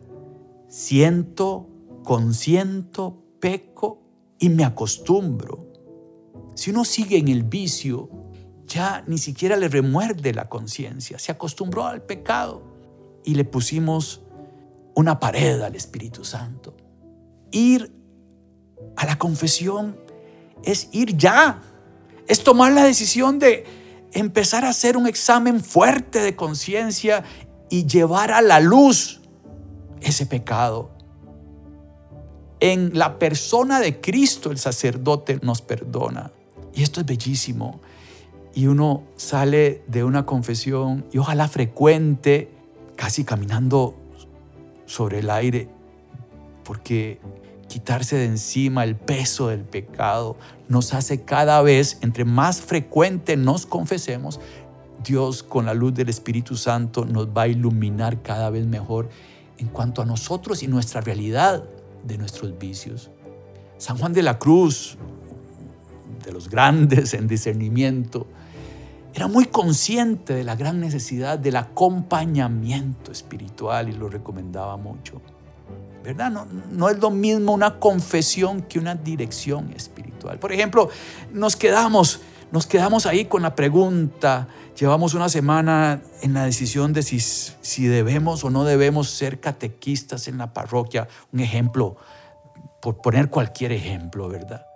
Siento, 0.67 1.69
consiento, 2.03 3.23
peco 3.39 4.01
y 4.39 4.49
me 4.49 4.65
acostumbro. 4.65 5.67
Si 6.55 6.71
uno 6.71 6.87
sigue 6.87 7.19
en 7.19 7.29
el 7.29 7.43
vicio, 7.43 8.09
ya 8.67 9.05
ni 9.07 9.19
siquiera 9.19 9.59
le 9.59 9.69
remuerde 9.69 10.33
la 10.33 10.49
conciencia, 10.49 11.19
se 11.19 11.33
acostumbró 11.33 11.85
al 11.85 12.01
pecado 12.01 12.63
y 13.27 13.35
le 13.35 13.45
pusimos 13.45 14.23
una 14.95 15.21
pared 15.21 15.61
al 15.61 15.77
Espíritu 15.77 16.25
Santo. 16.25 16.75
Ir 17.51 18.02
a 18.97 19.07
la 19.07 19.19
confesión 19.19 19.97
es 20.65 20.89
ir 20.93 21.17
ya, 21.17 21.61
es 22.29 22.45
tomar 22.45 22.73
la 22.73 22.85
decisión 22.85 23.39
de 23.39 23.65
empezar 24.13 24.65
a 24.65 24.71
hacer 24.71 24.97
un 24.97 25.07
examen 25.07 25.61
fuerte 25.61 26.21
de 26.21 26.37
conciencia 26.37 27.25
y 27.71 27.87
llevar 27.87 28.31
a 28.33 28.43
la 28.43 28.61
luz 28.61 29.21
ese 30.01 30.27
pecado 30.27 30.93
en 32.63 32.97
la 32.97 33.19
persona 33.19 33.81
de 33.81 34.01
Cristo 34.01 34.53
el 34.53 34.59
sacerdote 34.59 35.41
nos 35.43 35.61
perdona. 35.61 36.31
Y 36.73 36.85
esto 36.85 37.01
es 37.01 37.07
bellísimo. 37.07 37.81
Y 38.55 38.69
uno 38.69 39.03
sale 39.17 39.83
de 39.89 40.05
una 40.05 40.25
confesión 40.25 41.05
y 41.11 41.19
ojalá 41.19 41.49
frecuente, 41.49 42.53
casi 42.95 43.25
caminando 43.25 43.97
sobre 44.87 45.19
el 45.19 45.31
aire, 45.31 45.69
porque 46.63 47.19
quitarse 47.73 48.17
de 48.17 48.27
encima 48.27 48.85
el 48.85 48.97
peso 48.97 49.49
del 49.49 49.63
pecado 49.63 50.37
nos 50.69 50.93
hace 50.93 51.23
cada 51.23 51.63
vez, 51.63 51.97
entre 52.03 52.27
más 52.27 52.61
frecuente 52.61 53.39
nos 53.39 53.65
confesemos, 53.65 54.41
Dios 55.03 55.43
con 55.43 55.65
la 55.65 55.73
luz 55.73 55.95
del 55.95 56.11
Espíritu 56.11 56.55
Santo 56.55 57.07
nos 57.07 57.29
va 57.29 57.43
a 57.43 57.49
iluminar 57.49 58.21
cada 58.21 58.51
vez 58.51 58.67
mejor 58.67 59.09
en 59.57 59.69
cuanto 59.69 60.03
a 60.03 60.05
nosotros 60.05 60.63
y 60.63 60.69
nuestra 60.69 61.01
realidad 61.01 61.65
de 62.05 62.19
nuestros 62.19 62.59
vicios. 62.59 63.11
San 63.79 63.97
Juan 63.97 64.13
de 64.13 64.23
la 64.23 64.39
Cruz, 64.39 64.99
de 66.27 66.31
los 66.31 66.51
grandes 66.51 67.15
en 67.15 67.27
discernimiento, 67.27 68.27
era 69.15 69.29
muy 69.29 69.47
consciente 69.47 70.35
de 70.35 70.45
la 70.45 70.57
gran 70.57 70.79
necesidad 70.79 71.39
del 71.39 71.57
acompañamiento 71.57 73.13
espiritual 73.13 73.89
y 73.89 73.93
lo 73.93 74.11
recomendaba 74.11 74.77
mucho. 74.77 75.23
¿Verdad? 76.03 76.31
No, 76.31 76.47
no, 76.71 76.89
es 76.89 76.99
lo 76.99 77.11
mismo 77.11 77.53
una 77.53 77.79
confesión 77.79 78.63
que 78.63 78.79
una 78.79 78.95
dirección 78.95 79.73
espiritual. 79.73 80.39
Por 80.39 80.53
ejemplo, 80.53 80.91
nos 81.33 81.55
quedamos, 81.55 82.21
nos 82.51 82.67
quedamos 82.67 83.07
ahí 83.07 83.27
con 83.27 83.43
la 83.43 83.55
pregunta, 83.55 84.49
llevamos 84.79 85.15
una 85.15 85.29
semana 85.29 86.03
en 86.23 86.35
la 86.35 86.45
decisión 86.45 86.93
de 86.93 87.03
si, 87.03 87.21
si 87.21 87.87
debemos 87.87 88.45
o 88.45 88.51
no 88.51 88.65
debemos 88.65 89.11
ser 89.11 89.39
catequistas 89.39 90.27
en 90.27 90.39
la 90.39 90.53
parroquia. 90.53 91.07
Un 91.33 91.41
ejemplo, 91.41 91.97
por 92.81 93.01
poner 93.01 93.31
cualquier 93.31 93.71
ejemplo, 93.71 94.29
¿verdad? 94.29 94.67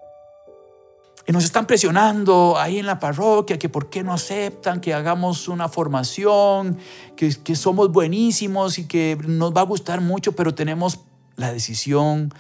Y 1.29 1.33
nos 1.33 1.43
están 1.43 1.67
presionando 1.67 2.57
ahí 2.57 2.79
en 2.79 2.87
la 2.87 3.01
parroquia 3.01 3.59
que 3.59 3.69
por 3.69 3.91
qué 3.91 4.05
no 4.05 4.13
aceptan 4.13 4.81
que 4.81 4.95
hagamos 4.95 5.49
una 5.49 5.69
formación, 5.69 6.79
que, 7.17 7.35
que 7.43 7.57
somos 7.57 7.91
buenísimos 7.91 8.79
y 8.79 8.87
que 8.87 9.19
nos 9.27 9.53
va 9.53 9.63
a 9.63 9.65
gustar 9.65 10.01
mucho, 10.01 10.33
pero 10.33 10.55
tenemos 10.55 11.01
la 11.37 11.53
decisión 11.53 12.33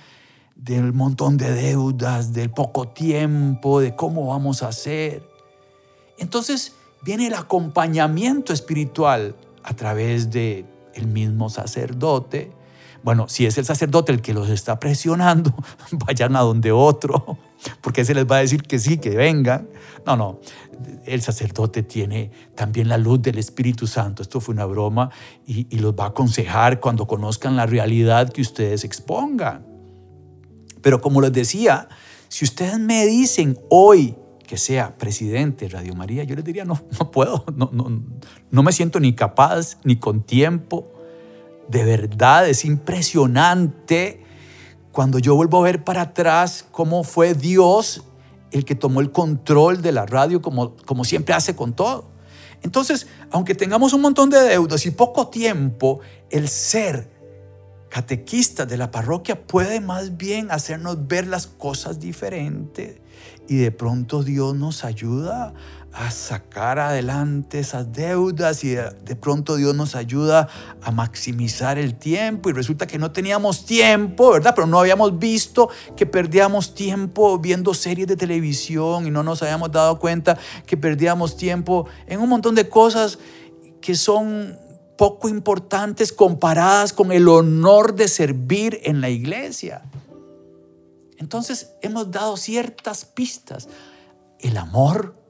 del 0.56 0.92
montón 0.92 1.36
de 1.36 1.52
deudas, 1.52 2.32
del 2.32 2.50
poco 2.50 2.88
tiempo, 2.88 3.80
de 3.80 3.94
cómo 3.94 4.26
vamos 4.26 4.62
a 4.62 4.68
hacer. 4.68 5.22
Entonces, 6.18 6.72
viene 7.02 7.26
el 7.26 7.34
acompañamiento 7.34 8.52
espiritual 8.52 9.36
a 9.62 9.74
través 9.74 10.30
de 10.30 10.64
el 10.94 11.06
mismo 11.06 11.50
sacerdote. 11.50 12.52
Bueno, 13.02 13.28
si 13.28 13.46
es 13.46 13.58
el 13.58 13.64
sacerdote 13.64 14.12
el 14.12 14.22
que 14.22 14.32
los 14.32 14.48
está 14.48 14.80
presionando, 14.80 15.54
vayan 16.06 16.34
a 16.36 16.40
donde 16.40 16.72
otro, 16.72 17.38
porque 17.80 18.04
se 18.04 18.14
les 18.14 18.26
va 18.26 18.36
a 18.36 18.40
decir 18.40 18.62
que 18.62 18.78
sí, 18.78 18.98
que 18.98 19.10
vengan. 19.10 19.68
No, 20.04 20.16
no, 20.16 20.40
el 21.04 21.22
sacerdote 21.22 21.82
tiene 21.82 22.30
también 22.54 22.88
la 22.88 22.98
luz 22.98 23.22
del 23.22 23.38
Espíritu 23.38 23.86
Santo. 23.86 24.22
Esto 24.22 24.40
fue 24.40 24.54
una 24.54 24.66
broma 24.66 25.10
y, 25.46 25.66
y 25.70 25.78
los 25.78 25.94
va 25.94 26.04
a 26.04 26.08
aconsejar 26.08 26.80
cuando 26.80 27.06
conozcan 27.06 27.56
la 27.56 27.66
realidad 27.66 28.30
que 28.30 28.42
ustedes 28.42 28.84
expongan. 28.84 29.66
Pero 30.82 31.00
como 31.00 31.20
les 31.20 31.32
decía, 31.32 31.88
si 32.28 32.44
ustedes 32.44 32.78
me 32.78 33.06
dicen 33.06 33.58
hoy, 33.70 34.16
que 34.46 34.56
sea 34.56 34.96
presidente 34.96 35.66
de 35.66 35.72
Radio 35.72 35.94
María, 35.94 36.24
yo 36.24 36.36
les 36.36 36.44
diría, 36.44 36.64
no, 36.64 36.80
no 36.98 37.10
puedo, 37.10 37.44
no, 37.54 37.70
no, 37.72 38.02
no 38.50 38.62
me 38.62 38.72
siento 38.72 39.00
ni 39.00 39.14
capaz, 39.14 39.78
ni 39.84 39.96
con 39.96 40.22
tiempo. 40.22 40.92
De 41.68 41.84
verdad, 41.84 42.48
es 42.48 42.64
impresionante 42.64 44.22
cuando 44.96 45.18
yo 45.18 45.34
vuelvo 45.34 45.58
a 45.58 45.64
ver 45.64 45.84
para 45.84 46.00
atrás 46.00 46.64
cómo 46.70 47.04
fue 47.04 47.34
Dios 47.34 48.02
el 48.50 48.64
que 48.64 48.74
tomó 48.74 49.02
el 49.02 49.12
control 49.12 49.82
de 49.82 49.92
la 49.92 50.06
radio 50.06 50.40
como, 50.40 50.74
como 50.74 51.04
siempre 51.04 51.34
hace 51.34 51.54
con 51.54 51.74
todo. 51.74 52.08
Entonces, 52.62 53.06
aunque 53.30 53.54
tengamos 53.54 53.92
un 53.92 54.00
montón 54.00 54.30
de 54.30 54.40
deudas 54.40 54.86
y 54.86 54.90
poco 54.92 55.28
tiempo, 55.28 56.00
el 56.30 56.48
ser 56.48 57.10
catequistas 57.90 58.66
de 58.68 58.78
la 58.78 58.90
parroquia 58.90 59.46
puede 59.46 59.82
más 59.82 60.16
bien 60.16 60.50
hacernos 60.50 61.06
ver 61.06 61.26
las 61.26 61.46
cosas 61.46 62.00
diferentes 62.00 62.96
y 63.48 63.56
de 63.56 63.72
pronto 63.72 64.22
Dios 64.22 64.54
nos 64.54 64.82
ayuda 64.82 65.52
a 65.96 66.10
sacar 66.10 66.78
adelante 66.78 67.58
esas 67.58 67.90
deudas 67.90 68.62
y 68.64 68.74
de 68.74 69.16
pronto 69.18 69.56
Dios 69.56 69.74
nos 69.74 69.94
ayuda 69.94 70.46
a 70.82 70.90
maximizar 70.90 71.78
el 71.78 71.94
tiempo 71.94 72.50
y 72.50 72.52
resulta 72.52 72.86
que 72.86 72.98
no 72.98 73.12
teníamos 73.12 73.64
tiempo, 73.64 74.32
¿verdad? 74.32 74.52
Pero 74.54 74.66
no 74.66 74.78
habíamos 74.78 75.18
visto 75.18 75.70
que 75.96 76.04
perdíamos 76.04 76.74
tiempo 76.74 77.38
viendo 77.38 77.72
series 77.72 78.06
de 78.08 78.16
televisión 78.16 79.06
y 79.06 79.10
no 79.10 79.22
nos 79.22 79.42
habíamos 79.42 79.72
dado 79.72 79.98
cuenta 79.98 80.36
que 80.66 80.76
perdíamos 80.76 81.38
tiempo 81.38 81.86
en 82.06 82.20
un 82.20 82.28
montón 82.28 82.54
de 82.54 82.68
cosas 82.68 83.18
que 83.80 83.94
son 83.94 84.58
poco 84.98 85.30
importantes 85.30 86.12
comparadas 86.12 86.92
con 86.92 87.10
el 87.10 87.26
honor 87.26 87.94
de 87.94 88.08
servir 88.08 88.80
en 88.84 89.00
la 89.00 89.08
iglesia. 89.08 89.82
Entonces 91.16 91.70
hemos 91.80 92.10
dado 92.10 92.36
ciertas 92.36 93.06
pistas. 93.06 93.68
El 94.38 94.58
amor 94.58 95.25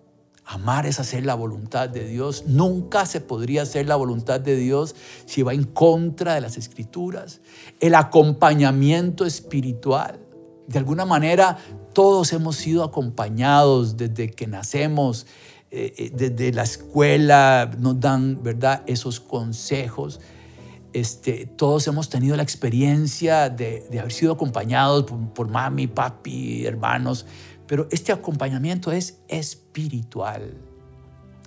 Amar 0.49 0.87
es 0.87 1.01
hacer 1.01 1.27
la 1.27 1.35
voluntad 1.35 1.89
de 1.89 2.07
Dios. 2.07 2.45
Nunca 2.47 3.05
se 3.05 3.21
podría 3.21 3.63
hacer 3.63 3.89
la 3.89 3.97
voluntad 3.97 4.39
de 4.41 4.55
Dios 4.55 4.95
si 5.25 5.43
va 5.43 5.53
en 5.53 5.65
contra 5.65 6.35
de 6.35 6.41
las 6.41 6.57
escrituras. 6.57 7.41
El 7.81 7.97
acompañamiento 7.97 9.27
espiritual. 9.27 10.21
De 10.69 10.79
alguna 10.79 11.05
manera, 11.05 11.59
todos 11.93 12.33
hemos 12.33 12.55
sido 12.55 12.85
acompañados 12.85 13.97
desde 13.97 14.31
que 14.31 14.47
nacemos, 14.47 15.27
eh, 15.73 15.93
eh, 15.99 16.11
desde 16.15 16.53
la 16.53 16.63
escuela, 16.63 17.73
nos 17.77 17.99
dan, 17.99 18.41
¿verdad?, 18.41 18.85
esos 18.87 19.19
consejos. 19.19 20.21
Este, 20.93 21.47
todos 21.47 21.89
hemos 21.89 22.09
tenido 22.09 22.37
la 22.37 22.45
experiencia 22.45 23.51
de, 23.51 23.85
haber 23.99 24.13
sido 24.13 24.35
acompañados 24.35 25.05
por, 25.05 25.19
por 25.33 25.49
mami, 25.49 25.89
papi, 25.89 26.65
hermanos, 26.67 27.27
pero 27.67 27.89
este 27.91 28.13
acompañamiento 28.13 28.93
es 28.93 29.19
espiritual. 29.27 29.66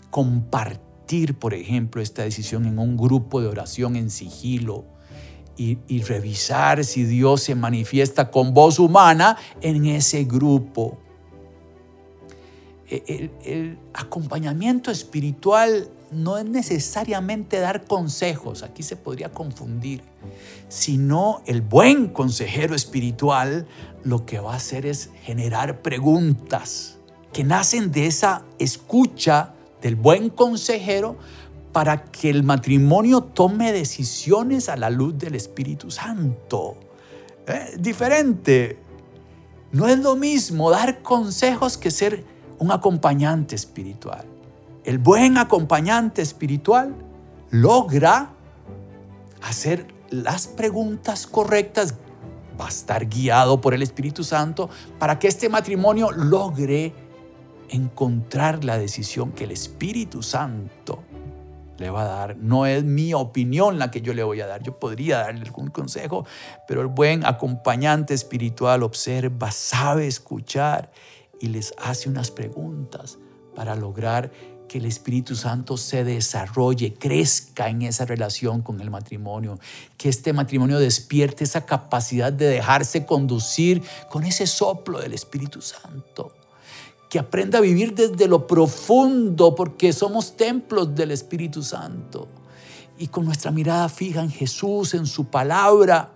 Compartir, 0.10 1.36
por 1.38 1.54
ejemplo, 1.54 2.02
esta 2.02 2.24
decisión 2.24 2.66
en 2.66 2.80
un 2.80 2.98
grupo 2.98 3.42
de 3.42 3.48
oración 3.48 3.96
en 3.96 4.10
sigilo 4.10 4.86
y, 5.58 6.02
revisar 6.04 6.86
si 6.86 7.04
Dios 7.04 7.44
se 7.44 7.56
manifiesta 7.56 8.32
con 8.32 8.54
voz 8.54 8.80
humana 8.80 9.38
en 9.62 9.86
ese 9.86 10.24
grupo. 10.24 10.98
E, 12.88 13.30
el, 13.44 13.78
acompañamiento 13.94 14.90
espiritual 14.90 15.90
no 16.12 16.38
es 16.38 16.46
necesariamente 16.46 17.60
dar 17.60 17.84
consejos, 17.84 18.64
aquí 18.64 18.84
se 18.84 18.96
podría 18.96 19.32
confundir, 19.32 20.02
sino 20.70 21.42
el 21.46 21.62
buen 21.62 22.08
consejero 22.08 22.74
espiritual 22.74 23.68
lo 24.04 24.26
que 24.26 24.40
va 24.40 24.54
a 24.54 24.56
hacer 24.56 24.86
es 24.86 25.10
generar 25.24 25.82
preguntas 25.82 26.99
que 27.34 27.44
nacen 27.44 27.92
de 27.92 28.08
esa 28.08 28.44
escucha 28.58 29.54
del 29.82 29.96
buen 29.96 30.30
consejero 30.30 31.18
para 31.72 32.04
que 32.04 32.30
el 32.30 32.44
matrimonio 32.44 33.22
tome 33.22 33.72
decisiones 33.72 34.70
a 34.70 34.76
la 34.76 34.90
luz 34.90 35.18
del 35.18 35.36
Espíritu 35.36 35.92
Santo. 35.92 36.78
¿Eh? 37.48 37.76
Diferente. 37.80 38.80
No 39.72 39.88
es 39.88 40.00
lo 40.00 40.16
mismo 40.16 40.72
dar 40.72 41.02
consejos 41.02 41.78
que 41.78 41.92
ser 41.92 42.26
un 42.58 42.72
acompañante 42.72 43.56
espiritual. 43.56 44.26
El 44.84 44.98
buen 44.98 45.38
acompañante 45.38 46.22
espiritual 46.22 46.96
logra 47.52 48.32
hacer 49.42 49.88
las 50.10 50.48
preguntas 50.48 51.28
correctas 51.28 51.94
va 52.60 52.66
a 52.66 52.70
estar 52.70 53.08
guiado 53.08 53.62
por 53.62 53.74
el 53.74 53.82
Espíritu 53.82 54.24
Santo 54.24 54.70
para 54.98 55.20
que 55.20 55.28
este 55.28 55.50
matrimonio 55.50 56.12
logre 56.12 56.94
encontrar 57.70 58.64
la 58.64 58.78
decisión 58.78 59.32
que 59.32 59.46
el 59.46 59.52
Espíritu 59.52 60.24
Santo 60.24 61.04
le 61.78 61.90
va 61.90 62.02
a 62.02 62.06
dar. 62.06 62.38
No 62.38 62.66
es 62.66 62.84
mi 62.84 63.14
opinión 63.14 63.80
la 63.80 63.92
que 63.92 64.02
yo 64.02 64.14
le 64.14 64.24
voy 64.24 64.42
a 64.42 64.48
dar. 64.48 64.62
Yo 64.64 64.80
podría 64.80 65.20
darle 65.20 65.42
algún 65.42 65.70
consejo, 65.70 66.26
pero 66.68 66.82
el 66.82 66.88
buen 66.88 67.26
acompañante 67.26 68.14
espiritual 68.14 68.84
observa, 68.84 69.52
sabe 69.52 70.08
escuchar 70.08 70.92
y 71.40 71.48
les 71.48 71.74
hace 71.78 72.10
unas 72.10 72.32
preguntas 72.32 73.18
para 73.56 73.76
lograr 73.76 74.32
que 74.70 74.78
el 74.78 74.86
Espíritu 74.86 75.36
Santo 75.36 75.78
se 75.78 76.04
desarrolle, 76.04 76.94
crezca 76.94 77.70
en 77.70 77.82
esa 77.82 78.06
relación 78.06 78.62
con 78.62 78.80
el 78.80 78.92
matrimonio, 78.92 79.60
que 79.98 80.10
este 80.10 80.32
matrimonio 80.32 80.78
despierte 80.78 81.44
esa 81.44 81.66
capacidad 81.66 82.32
de 82.32 82.46
dejarse 82.46 83.06
conducir 83.06 83.82
con 84.10 84.24
ese 84.24 84.46
soplo 84.46 85.00
del 85.00 85.14
Espíritu 85.14 85.62
Santo, 85.62 86.34
que 87.10 87.20
aprenda 87.20 87.58
a 87.58 87.62
vivir 87.62 87.96
desde 87.96 88.28
lo 88.28 88.48
profundo, 88.48 89.56
porque 89.56 89.92
somos 89.92 90.38
templos 90.38 90.94
del 90.96 91.12
Espíritu 91.12 91.64
Santo, 91.64 92.28
y 92.98 93.08
con 93.08 93.26
nuestra 93.26 93.52
mirada 93.52 93.90
fija 93.90 94.22
en 94.22 94.30
Jesús, 94.30 94.94
en 94.94 95.06
su 95.06 95.26
palabra, 95.26 96.12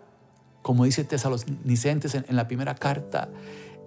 como 0.62 0.86
dice 0.86 1.04
Tesalonicenses 1.04 2.16
en 2.16 2.36
la 2.36 2.48
primera 2.48 2.76
carta, 2.76 3.30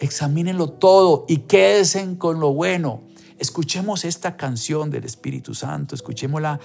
examínenlo 0.00 0.68
todo 0.68 1.24
y 1.28 1.38
quédense 1.38 2.18
con 2.18 2.40
lo 2.40 2.52
bueno 2.52 3.02
Escuchemos 3.38 4.04
esta 4.04 4.36
canción 4.36 4.90
del 4.90 5.04
Espíritu 5.04 5.54
Santo, 5.54 5.94
escuchémosla 5.94 6.58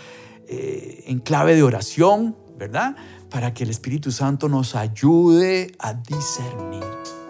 eh, 0.47 1.04
en 1.08 1.19
clave 1.19 1.56
de 1.56 1.63
oración, 1.63 2.36
¿verdad? 2.58 2.95
Para 3.30 3.54
que 3.54 3.63
el 3.63 3.69
Espíritu 3.69 4.12
Santo 4.12 4.47
nos 4.47 4.75
ayude 4.75 5.73
a 5.80 5.93
discernir. 5.93 7.20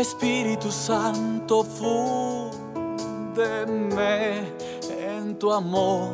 Espíritu 0.00 0.72
Santo, 0.72 1.62
fúndeme 1.62 2.54
en 4.98 5.34
tu 5.38 5.52
amor. 5.52 6.08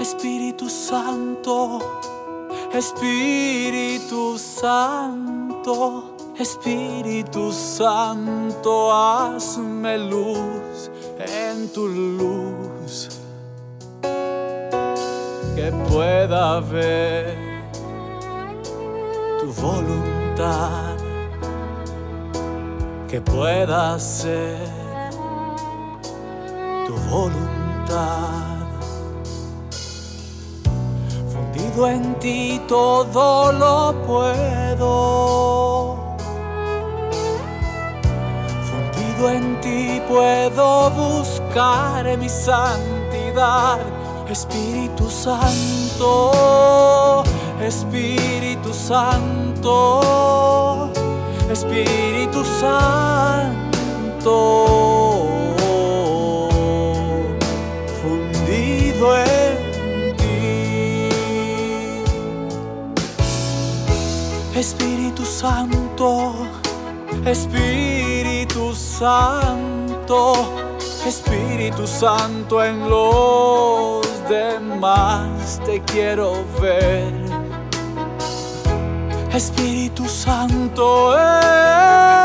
Espíritu 0.00 0.68
Santo, 0.68 1.80
Espíritu 2.72 4.38
Santo, 4.38 6.14
Espíritu 6.38 7.50
Santo, 7.50 8.92
hazme 8.92 9.98
luz 9.98 10.92
en 11.18 11.68
tu 11.72 11.88
luz 11.88 13.08
que 15.56 15.72
pueda 15.90 16.60
ver 16.60 17.51
voluntad, 19.60 20.96
que 23.08 23.20
pueda 23.20 23.98
ser 23.98 24.58
tu 26.86 26.94
voluntad. 27.10 28.66
Fundido 31.32 31.88
en 31.88 32.18
ti 32.18 32.60
todo 32.66 33.52
lo 33.52 33.94
puedo. 34.06 35.96
Fundido 38.70 39.30
en 39.30 39.60
ti 39.60 40.00
puedo 40.08 40.90
buscar 40.90 42.16
mi 42.18 42.28
santidad 42.28 43.78
Espíritu 44.32 45.10
Santo, 45.10 46.32
Espíritu 47.64 48.72
Santo, 48.74 50.00
Espíritu 51.50 52.44
Santo, 52.60 54.28
fundido 58.02 59.16
en 59.16 60.16
ti. 60.16 61.10
Espíritu 64.58 65.24
Santo, 65.24 66.34
Espíritu 67.24 68.74
Santo. 68.74 70.34
Espíritu 71.06 71.84
Santo 71.84 72.62
en 72.62 72.88
los 72.88 74.06
demás 74.28 75.60
te 75.64 75.80
quiero 75.82 76.44
ver. 76.60 77.21
Espíritu 79.34 80.06
Santo, 80.06 81.14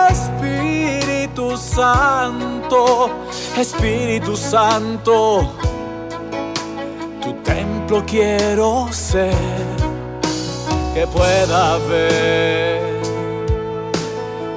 Espíritu 0.09 1.55
Santo, 1.55 3.09
Espíritu 3.57 4.35
Santo, 4.35 5.49
tu 7.21 7.31
templo 7.43 8.03
quiero 8.05 8.89
ser, 8.91 9.33
que 10.93 11.07
pueda 11.07 11.77
ver 11.87 13.01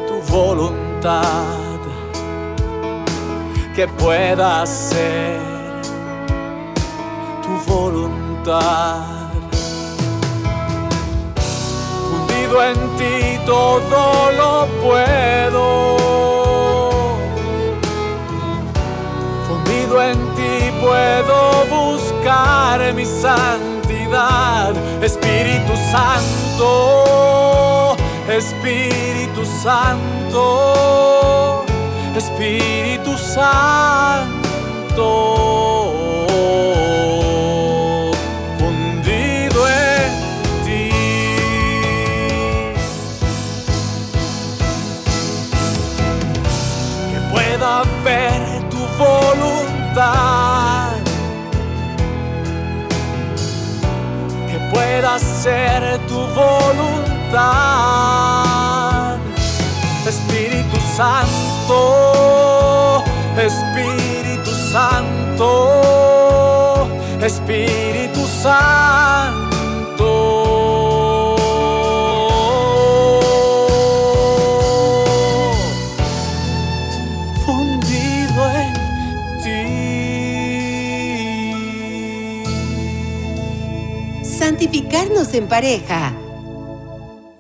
tu 0.08 0.20
voluntad, 0.32 1.78
que 3.76 3.86
pueda 3.86 4.66
ser 4.66 5.38
tu 7.42 7.70
voluntad. 7.70 9.19
En 12.58 12.74
ti 12.98 13.38
todo 13.46 14.32
lo 14.32 14.66
puedo. 14.82 15.96
Fundido 19.46 20.02
en 20.02 20.18
ti 20.34 20.72
puedo 20.80 21.64
buscar 21.70 22.92
mi 22.94 23.04
santidad. 23.04 24.74
Espíritu 25.00 25.76
Santo, 25.92 27.94
Espíritu 28.28 29.46
Santo, 29.62 31.64
Espíritu 32.16 33.16
Santo. 33.16 34.40
Que 54.48 54.58
pueda 54.72 55.18
ser 55.18 55.98
tu 56.06 56.20
voluntad. 56.34 57.40
Espíritu 60.06 60.76
Santo, 60.96 61.78
Espíritu 63.36 64.50
Santo, 64.72 65.48
Espíritu 67.22 68.26
Santo. 68.42 69.39
En 84.92 85.48
pareja. 85.48 86.12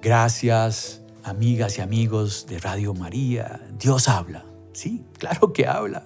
Gracias, 0.00 1.00
amigas 1.24 1.78
y 1.78 1.80
amigos 1.80 2.46
de 2.48 2.58
Radio 2.58 2.94
María. 2.94 3.60
Dios 3.78 4.08
habla. 4.08 4.44
Sí, 4.72 5.04
claro 5.18 5.52
que 5.52 5.66
habla. 5.66 6.04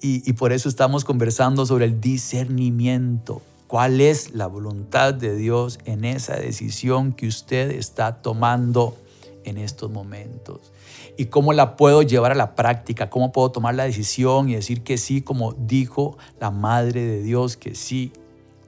Y, 0.00 0.28
y 0.28 0.32
por 0.34 0.52
eso 0.52 0.68
estamos 0.68 1.04
conversando 1.04 1.66
sobre 1.66 1.84
el 1.84 2.00
discernimiento. 2.00 3.42
¿Cuál 3.66 4.00
es 4.00 4.34
la 4.34 4.46
voluntad 4.46 5.12
de 5.12 5.36
Dios 5.36 5.78
en 5.84 6.04
esa 6.04 6.36
decisión 6.36 7.12
que 7.12 7.26
usted 7.26 7.72
está 7.72 8.22
tomando 8.22 8.96
en 9.44 9.58
estos 9.58 9.90
momentos? 9.90 10.72
y 11.16 11.26
cómo 11.26 11.52
la 11.52 11.76
puedo 11.76 12.00
llevar 12.00 12.32
a 12.32 12.34
la 12.34 12.54
práctica, 12.54 13.10
cómo 13.10 13.30
puedo 13.30 13.50
tomar 13.50 13.74
la 13.74 13.84
decisión 13.84 14.48
y 14.48 14.54
decir 14.54 14.82
que 14.82 14.96
sí, 14.96 15.20
como 15.20 15.52
dijo 15.52 16.16
la 16.40 16.50
Madre 16.50 17.04
de 17.04 17.20
Dios, 17.20 17.58
que 17.58 17.74
sí 17.74 18.12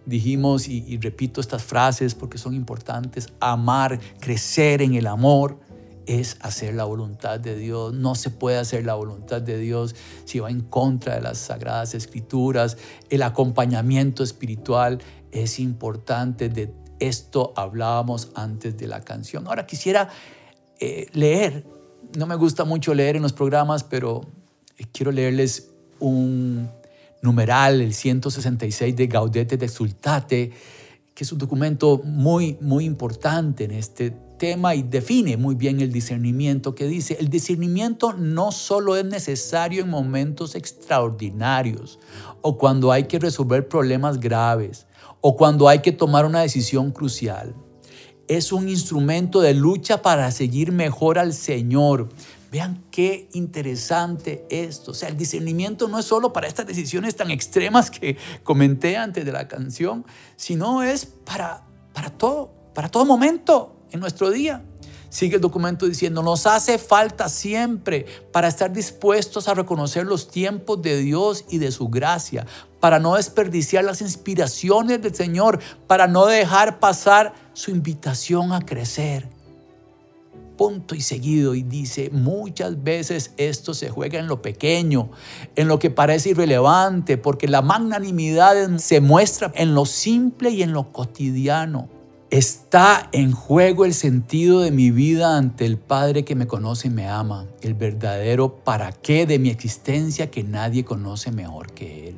dijimos, 0.06 0.68
y, 0.68 0.98
repito 0.98 1.40
estas 1.40 1.62
frases 1.62 2.14
porque 2.14 2.38
son 2.38 2.54
importantes, 2.54 3.28
amar, 3.40 4.00
crecer 4.20 4.82
en 4.82 4.94
el 4.94 5.06
amor 5.06 5.58
es 6.06 6.36
hacer 6.40 6.74
la 6.74 6.84
voluntad 6.84 7.38
de 7.38 7.56
Dios. 7.56 7.94
No 7.94 8.14
se 8.14 8.30
puede 8.30 8.58
hacer 8.58 8.84
la 8.84 8.94
voluntad 8.94 9.40
de 9.40 9.58
Dios 9.58 9.94
si 10.24 10.40
va 10.40 10.50
en 10.50 10.60
contra 10.60 11.14
de 11.14 11.20
las 11.20 11.38
sagradas 11.38 11.94
escrituras. 11.94 12.76
El 13.08 13.22
acompañamiento 13.22 14.24
espiritual 14.24 14.98
es 15.30 15.60
importante. 15.60 16.48
De 16.48 16.72
esto 16.98 17.52
hablábamos 17.56 18.30
antes 18.34 18.76
de 18.76 18.88
la 18.88 19.00
canción. 19.00 19.46
Ahora 19.46 19.66
quisiera 19.66 20.08
eh, 20.80 21.06
leer. 21.12 21.64
No 22.16 22.26
me 22.26 22.34
gusta 22.34 22.64
mucho 22.64 22.94
leer 22.94 23.16
en 23.16 23.22
los 23.22 23.32
programas, 23.32 23.84
pero 23.84 24.22
quiero 24.92 25.12
leerles 25.12 25.70
un 26.00 26.68
numeral, 27.22 27.80
el 27.80 27.94
166 27.94 28.94
de 28.94 29.06
Gaudete 29.06 29.56
de 29.56 29.66
Exultate, 29.66 30.52
que 31.14 31.24
es 31.24 31.32
un 31.32 31.38
documento 31.38 32.02
muy, 32.04 32.58
muy 32.60 32.84
importante 32.84 33.64
en 33.64 33.70
este 33.70 34.10
tema 34.38 34.74
y 34.74 34.82
define 34.82 35.36
muy 35.36 35.54
bien 35.54 35.80
el 35.80 35.92
discernimiento, 35.92 36.74
que 36.74 36.86
dice, 36.86 37.16
el 37.20 37.28
discernimiento 37.28 38.12
no 38.12 38.50
solo 38.50 38.96
es 38.96 39.04
necesario 39.04 39.82
en 39.82 39.88
momentos 39.88 40.56
extraordinarios 40.56 42.00
o 42.40 42.58
cuando 42.58 42.90
hay 42.90 43.04
que 43.04 43.20
resolver 43.20 43.68
problemas 43.68 44.18
graves 44.18 44.86
o 45.20 45.36
cuando 45.36 45.68
hay 45.68 45.78
que 45.78 45.92
tomar 45.92 46.26
una 46.26 46.40
decisión 46.40 46.90
crucial. 46.90 47.54
Es 48.26 48.50
un 48.50 48.68
instrumento 48.68 49.40
de 49.40 49.54
lucha 49.54 50.02
para 50.02 50.30
seguir 50.32 50.72
mejor 50.72 51.18
al 51.20 51.34
Señor, 51.34 52.08
Vean 52.52 52.84
qué 52.90 53.30
interesante 53.32 54.44
esto. 54.50 54.90
O 54.90 54.94
sea, 54.94 55.08
el 55.08 55.16
discernimiento 55.16 55.88
no 55.88 55.98
es 55.98 56.04
solo 56.04 56.34
para 56.34 56.46
estas 56.46 56.66
decisiones 56.66 57.16
tan 57.16 57.30
extremas 57.30 57.90
que 57.90 58.18
comenté 58.42 58.98
antes 58.98 59.24
de 59.24 59.32
la 59.32 59.48
canción, 59.48 60.04
sino 60.36 60.82
es 60.82 61.06
para, 61.06 61.64
para 61.94 62.10
todo, 62.10 62.52
para 62.74 62.90
todo 62.90 63.06
momento 63.06 63.74
en 63.90 64.00
nuestro 64.00 64.30
día. 64.30 64.62
Sigue 65.08 65.36
el 65.36 65.40
documento 65.40 65.86
diciendo, 65.86 66.22
nos 66.22 66.46
hace 66.46 66.76
falta 66.76 67.30
siempre 67.30 68.04
para 68.32 68.48
estar 68.48 68.70
dispuestos 68.70 69.48
a 69.48 69.54
reconocer 69.54 70.04
los 70.04 70.30
tiempos 70.30 70.82
de 70.82 70.98
Dios 70.98 71.46
y 71.48 71.56
de 71.56 71.72
su 71.72 71.88
gracia, 71.88 72.46
para 72.80 72.98
no 72.98 73.14
desperdiciar 73.14 73.82
las 73.84 74.02
inspiraciones 74.02 75.00
del 75.00 75.14
Señor, 75.14 75.58
para 75.86 76.06
no 76.06 76.26
dejar 76.26 76.80
pasar 76.80 77.32
su 77.54 77.70
invitación 77.70 78.52
a 78.52 78.60
crecer 78.60 79.41
punto 80.56 80.94
y 80.94 81.00
seguido 81.00 81.54
y 81.54 81.62
dice, 81.62 82.10
muchas 82.10 82.82
veces 82.82 83.32
esto 83.36 83.74
se 83.74 83.90
juega 83.90 84.18
en 84.18 84.26
lo 84.26 84.42
pequeño, 84.42 85.10
en 85.56 85.68
lo 85.68 85.78
que 85.78 85.90
parece 85.90 86.30
irrelevante, 86.30 87.18
porque 87.18 87.48
la 87.48 87.62
magnanimidad 87.62 88.76
se 88.78 89.00
muestra 89.00 89.52
en 89.54 89.74
lo 89.74 89.86
simple 89.86 90.50
y 90.50 90.62
en 90.62 90.72
lo 90.72 90.92
cotidiano. 90.92 91.88
Está 92.30 93.10
en 93.12 93.32
juego 93.32 93.84
el 93.84 93.92
sentido 93.92 94.60
de 94.60 94.70
mi 94.70 94.90
vida 94.90 95.36
ante 95.36 95.66
el 95.66 95.76
Padre 95.76 96.24
que 96.24 96.34
me 96.34 96.46
conoce 96.46 96.88
y 96.88 96.90
me 96.90 97.06
ama, 97.06 97.46
el 97.60 97.74
verdadero 97.74 98.64
para 98.64 98.92
qué 98.92 99.26
de 99.26 99.38
mi 99.38 99.50
existencia 99.50 100.30
que 100.30 100.42
nadie 100.42 100.84
conoce 100.84 101.30
mejor 101.30 101.72
que 101.72 102.08
Él. 102.08 102.16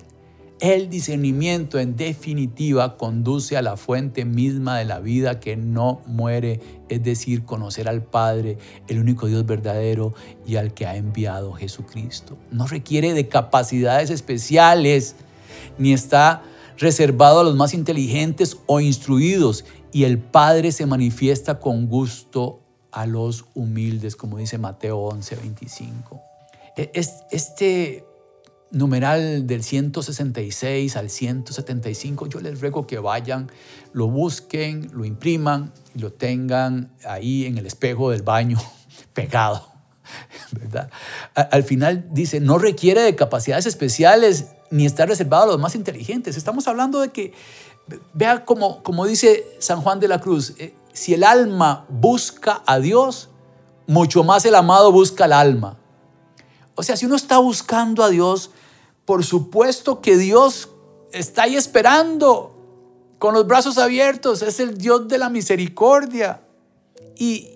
El 0.64 0.88
discernimiento 0.88 1.78
en 1.78 1.94
definitiva 1.94 2.96
conduce 2.96 3.58
a 3.58 3.60
la 3.60 3.76
fuente 3.76 4.24
misma 4.24 4.78
de 4.78 4.86
la 4.86 4.98
vida 4.98 5.38
que 5.38 5.58
no 5.58 6.00
muere, 6.06 6.58
es 6.88 7.04
decir, 7.04 7.44
conocer 7.44 7.86
al 7.86 8.02
Padre, 8.02 8.56
el 8.88 8.98
único 8.98 9.26
Dios 9.26 9.44
verdadero 9.44 10.14
y 10.46 10.56
al 10.56 10.72
que 10.72 10.86
ha 10.86 10.96
enviado 10.96 11.52
Jesucristo. 11.52 12.38
No 12.50 12.66
requiere 12.66 13.12
de 13.12 13.28
capacidades 13.28 14.08
especiales, 14.08 15.16
ni 15.76 15.92
está 15.92 16.42
reservado 16.78 17.40
a 17.40 17.44
los 17.44 17.56
más 17.56 17.74
inteligentes 17.74 18.56
o 18.64 18.80
instruidos, 18.80 19.66
y 19.92 20.04
el 20.04 20.16
Padre 20.18 20.72
se 20.72 20.86
manifiesta 20.86 21.60
con 21.60 21.88
gusto 21.88 22.60
a 22.90 23.04
los 23.04 23.44
humildes, 23.52 24.16
como 24.16 24.38
dice 24.38 24.56
Mateo 24.56 24.96
11, 24.96 25.36
25. 25.36 26.22
E-, 26.78 26.90
este 27.30 28.06
numeral 28.74 29.46
del 29.46 29.62
166 29.62 30.96
al 30.96 31.10
175, 31.10 32.26
yo 32.26 32.40
les 32.40 32.60
ruego 32.60 32.86
que 32.86 32.98
vayan, 32.98 33.50
lo 33.92 34.08
busquen, 34.08 34.90
lo 34.92 35.04
impriman 35.04 35.72
y 35.94 36.00
lo 36.00 36.12
tengan 36.12 36.92
ahí 37.06 37.46
en 37.46 37.58
el 37.58 37.66
espejo 37.66 38.10
del 38.10 38.22
baño 38.22 38.58
pegado. 39.14 39.74
¿verdad? 40.52 40.90
Al 41.34 41.64
final 41.64 42.08
dice, 42.10 42.40
no 42.40 42.58
requiere 42.58 43.02
de 43.02 43.16
capacidades 43.16 43.66
especiales 43.66 44.48
ni 44.70 44.86
está 44.86 45.06
reservado 45.06 45.44
a 45.44 45.46
los 45.46 45.60
más 45.60 45.74
inteligentes. 45.74 46.36
Estamos 46.36 46.66
hablando 46.68 47.00
de 47.00 47.10
que, 47.10 47.32
vea 48.12 48.44
como, 48.44 48.82
como 48.82 49.06
dice 49.06 49.46
San 49.58 49.80
Juan 49.80 50.00
de 50.00 50.08
la 50.08 50.20
Cruz, 50.20 50.54
eh, 50.58 50.74
si 50.92 51.14
el 51.14 51.24
alma 51.24 51.86
busca 51.88 52.62
a 52.66 52.78
Dios, 52.78 53.30
mucho 53.86 54.24
más 54.24 54.44
el 54.44 54.54
amado 54.54 54.92
busca 54.92 55.24
al 55.24 55.32
alma. 55.32 55.78
O 56.74 56.82
sea, 56.82 56.96
si 56.96 57.06
uno 57.06 57.16
está 57.16 57.38
buscando 57.38 58.02
a 58.02 58.08
Dios, 58.08 58.50
por 59.04 59.24
supuesto 59.24 60.00
que 60.00 60.16
Dios 60.16 60.70
está 61.12 61.44
ahí 61.44 61.56
esperando 61.56 62.54
con 63.18 63.34
los 63.34 63.46
brazos 63.46 63.78
abiertos. 63.78 64.42
Es 64.42 64.60
el 64.60 64.76
Dios 64.76 65.08
de 65.08 65.18
la 65.18 65.30
misericordia. 65.30 66.42
Y, 67.16 67.50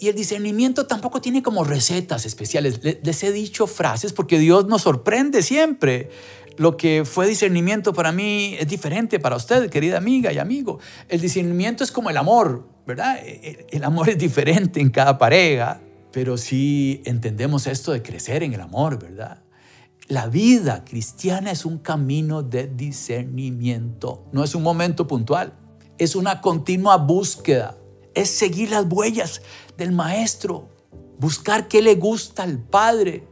el 0.00 0.14
discernimiento 0.14 0.86
tampoco 0.86 1.22
tiene 1.22 1.42
como 1.42 1.64
recetas 1.64 2.26
especiales. 2.26 2.78
Les 2.82 3.22
he 3.22 3.32
dicho 3.32 3.66
frases 3.66 4.12
porque 4.12 4.38
Dios 4.38 4.66
nos 4.66 4.82
sorprende 4.82 5.42
siempre. 5.42 6.10
Lo 6.58 6.76
que 6.76 7.06
fue 7.06 7.26
discernimiento 7.26 7.94
para 7.94 8.12
mí 8.12 8.54
es 8.60 8.68
diferente 8.68 9.18
para 9.18 9.36
usted, 9.36 9.70
querida 9.70 9.96
amiga 9.96 10.30
y 10.30 10.36
amigo. 10.36 10.78
El 11.08 11.22
discernimiento 11.22 11.84
es 11.84 11.90
como 11.90 12.10
el 12.10 12.18
amor, 12.18 12.68
¿verdad? 12.86 13.18
El 13.24 13.82
amor 13.82 14.10
es 14.10 14.18
diferente 14.18 14.78
en 14.78 14.90
cada 14.90 15.16
pareja, 15.16 15.80
pero 16.12 16.36
sí 16.36 17.00
entendemos 17.06 17.66
esto 17.66 17.92
de 17.92 18.02
crecer 18.02 18.42
en 18.42 18.52
el 18.52 18.60
amor, 18.60 18.98
¿verdad? 18.98 19.43
La 20.08 20.26
vida 20.26 20.84
cristiana 20.84 21.50
es 21.50 21.64
un 21.64 21.78
camino 21.78 22.42
de 22.42 22.66
discernimiento, 22.66 24.26
no 24.32 24.44
es 24.44 24.54
un 24.54 24.62
momento 24.62 25.06
puntual, 25.06 25.54
es 25.96 26.14
una 26.14 26.42
continua 26.42 26.98
búsqueda, 26.98 27.78
es 28.14 28.28
seguir 28.28 28.70
las 28.70 28.84
huellas 28.84 29.40
del 29.78 29.92
Maestro, 29.92 30.68
buscar 31.18 31.68
qué 31.68 31.80
le 31.80 31.94
gusta 31.94 32.42
al 32.42 32.58
Padre. 32.58 33.26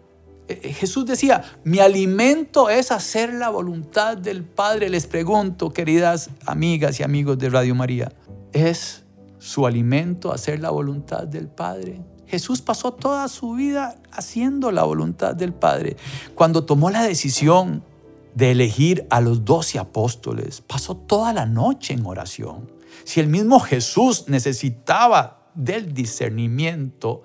Eh, 0.49 0.61
eh, 0.63 0.73
Jesús 0.73 1.05
decía, 1.05 1.45
mi 1.63 1.79
alimento 1.79 2.71
es 2.71 2.91
hacer 2.91 3.35
la 3.35 3.51
voluntad 3.51 4.17
del 4.17 4.43
Padre. 4.43 4.89
Les 4.89 5.07
pregunto, 5.07 5.75
queridas 5.75 6.31
amigas 6.47 6.99
y 7.01 7.03
amigos 7.03 7.39
de 7.39 7.51
Radio 7.51 7.75
María, 7.75 8.13
¿es 8.55 9.03
su 9.39 9.67
alimento 9.67 10.33
hacer 10.33 10.61
la 10.61 10.71
voluntad 10.71 11.27
del 11.27 11.49
Padre? 11.49 12.01
Jesús 12.33 12.62
pasó 12.62 12.95
toda 12.95 13.29
su 13.29 13.53
vida 13.53 14.01
haciendo 14.11 14.73
la 14.73 14.85
voluntad 14.85 15.35
del 15.35 15.53
Padre. 15.53 15.99
Cuando 16.35 16.64
tomó 16.64 16.88
la 16.88 17.03
decisión 17.03 17.85
de 18.35 18.53
elegir 18.53 19.07
a 19.11 19.21
los 19.21 19.45
doce 19.45 19.79
apóstoles, 19.79 20.62
pasó 20.62 20.97
toda 20.97 21.35
la 21.35 21.45
noche 21.45 21.92
en 21.92 22.07
oración. 22.07 22.73
Si 23.05 23.21
el 23.21 23.27
mismo 23.27 23.61
Jesús 23.61 24.29
necesitaba 24.29 25.51
del 25.55 25.92
discernimiento, 25.92 27.23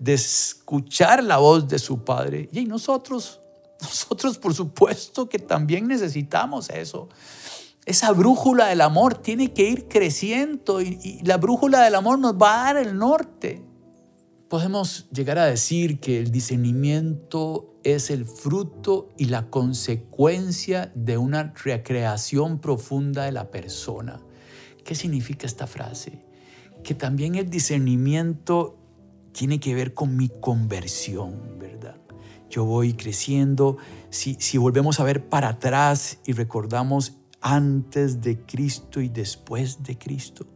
de 0.00 0.14
escuchar 0.14 1.22
la 1.22 1.36
voz 1.36 1.68
de 1.68 1.78
su 1.78 2.02
Padre, 2.02 2.48
y 2.50 2.64
nosotros, 2.64 3.38
nosotros 3.80 4.38
por 4.38 4.54
supuesto 4.54 5.28
que 5.28 5.38
también 5.38 5.86
necesitamos 5.86 6.68
eso. 6.70 7.08
Esa 7.86 8.10
brújula 8.10 8.66
del 8.66 8.80
amor 8.80 9.14
tiene 9.14 9.52
que 9.52 9.70
ir 9.70 9.86
creciendo 9.86 10.80
y, 10.80 10.98
y 11.00 11.24
la 11.24 11.36
brújula 11.36 11.82
del 11.82 11.94
amor 11.94 12.18
nos 12.18 12.34
va 12.34 12.62
a 12.62 12.64
dar 12.64 12.76
el 12.84 12.98
norte 12.98 13.67
podemos 14.48 15.08
llegar 15.10 15.38
a 15.38 15.44
decir 15.44 16.00
que 16.00 16.18
el 16.18 16.30
discernimiento 16.30 17.78
es 17.84 18.10
el 18.10 18.24
fruto 18.24 19.10
y 19.18 19.26
la 19.26 19.50
consecuencia 19.50 20.90
de 20.94 21.18
una 21.18 21.52
recreación 21.62 22.58
profunda 22.58 23.24
de 23.24 23.32
la 23.32 23.50
persona. 23.50 24.20
¿Qué 24.84 24.94
significa 24.94 25.46
esta 25.46 25.66
frase? 25.66 26.24
Que 26.82 26.94
también 26.94 27.34
el 27.34 27.50
discernimiento 27.50 28.78
tiene 29.32 29.60
que 29.60 29.74
ver 29.74 29.92
con 29.92 30.16
mi 30.16 30.30
conversión, 30.40 31.58
¿verdad? 31.58 31.96
Yo 32.48 32.64
voy 32.64 32.94
creciendo, 32.94 33.76
si, 34.08 34.36
si 34.40 34.56
volvemos 34.56 34.98
a 34.98 35.04
ver 35.04 35.28
para 35.28 35.48
atrás 35.48 36.18
y 36.24 36.32
recordamos 36.32 37.18
antes 37.42 38.22
de 38.22 38.40
Cristo 38.40 39.02
y 39.02 39.08
después 39.10 39.82
de 39.82 39.98
Cristo, 39.98 40.46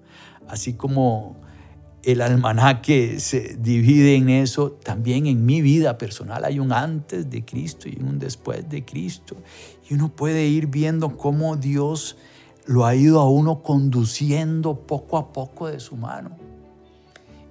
así 0.48 0.72
como 0.72 1.36
el 2.04 2.20
almanaque 2.20 3.20
se 3.20 3.56
divide 3.58 4.16
en 4.16 4.28
eso, 4.28 4.72
también 4.72 5.26
en 5.26 5.46
mi 5.46 5.62
vida 5.62 5.98
personal 5.98 6.44
hay 6.44 6.58
un 6.58 6.72
antes 6.72 7.30
de 7.30 7.44
Cristo 7.44 7.88
y 7.88 7.98
un 8.02 8.18
después 8.18 8.68
de 8.68 8.84
Cristo. 8.84 9.36
Y 9.88 9.94
uno 9.94 10.08
puede 10.08 10.46
ir 10.46 10.66
viendo 10.66 11.16
cómo 11.16 11.56
Dios 11.56 12.16
lo 12.66 12.86
ha 12.86 12.94
ido 12.96 13.20
a 13.20 13.28
uno 13.28 13.62
conduciendo 13.62 14.86
poco 14.86 15.16
a 15.16 15.32
poco 15.32 15.68
de 15.68 15.78
su 15.78 15.96
mano. 15.96 16.36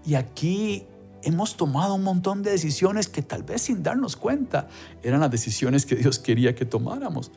Y 0.06 0.16
aquí 0.16 0.84
hemos 1.24 1.56
tomado 1.56 1.96
un 1.96 2.04
montón 2.04 2.44
de 2.44 2.52
decisiones 2.52 3.08
que 3.08 3.22
tal 3.22 3.44
vez 3.44 3.62
sin 3.62 3.84
darnos 3.84 4.16
cuenta 4.18 4.68
eran 5.04 5.22
las 5.22 5.32
decisiones 5.32 5.86
que 5.86 5.96
Dios 5.96 6.20
quería 6.20 6.56
que 6.56 6.66
tomáramos. 6.66 7.32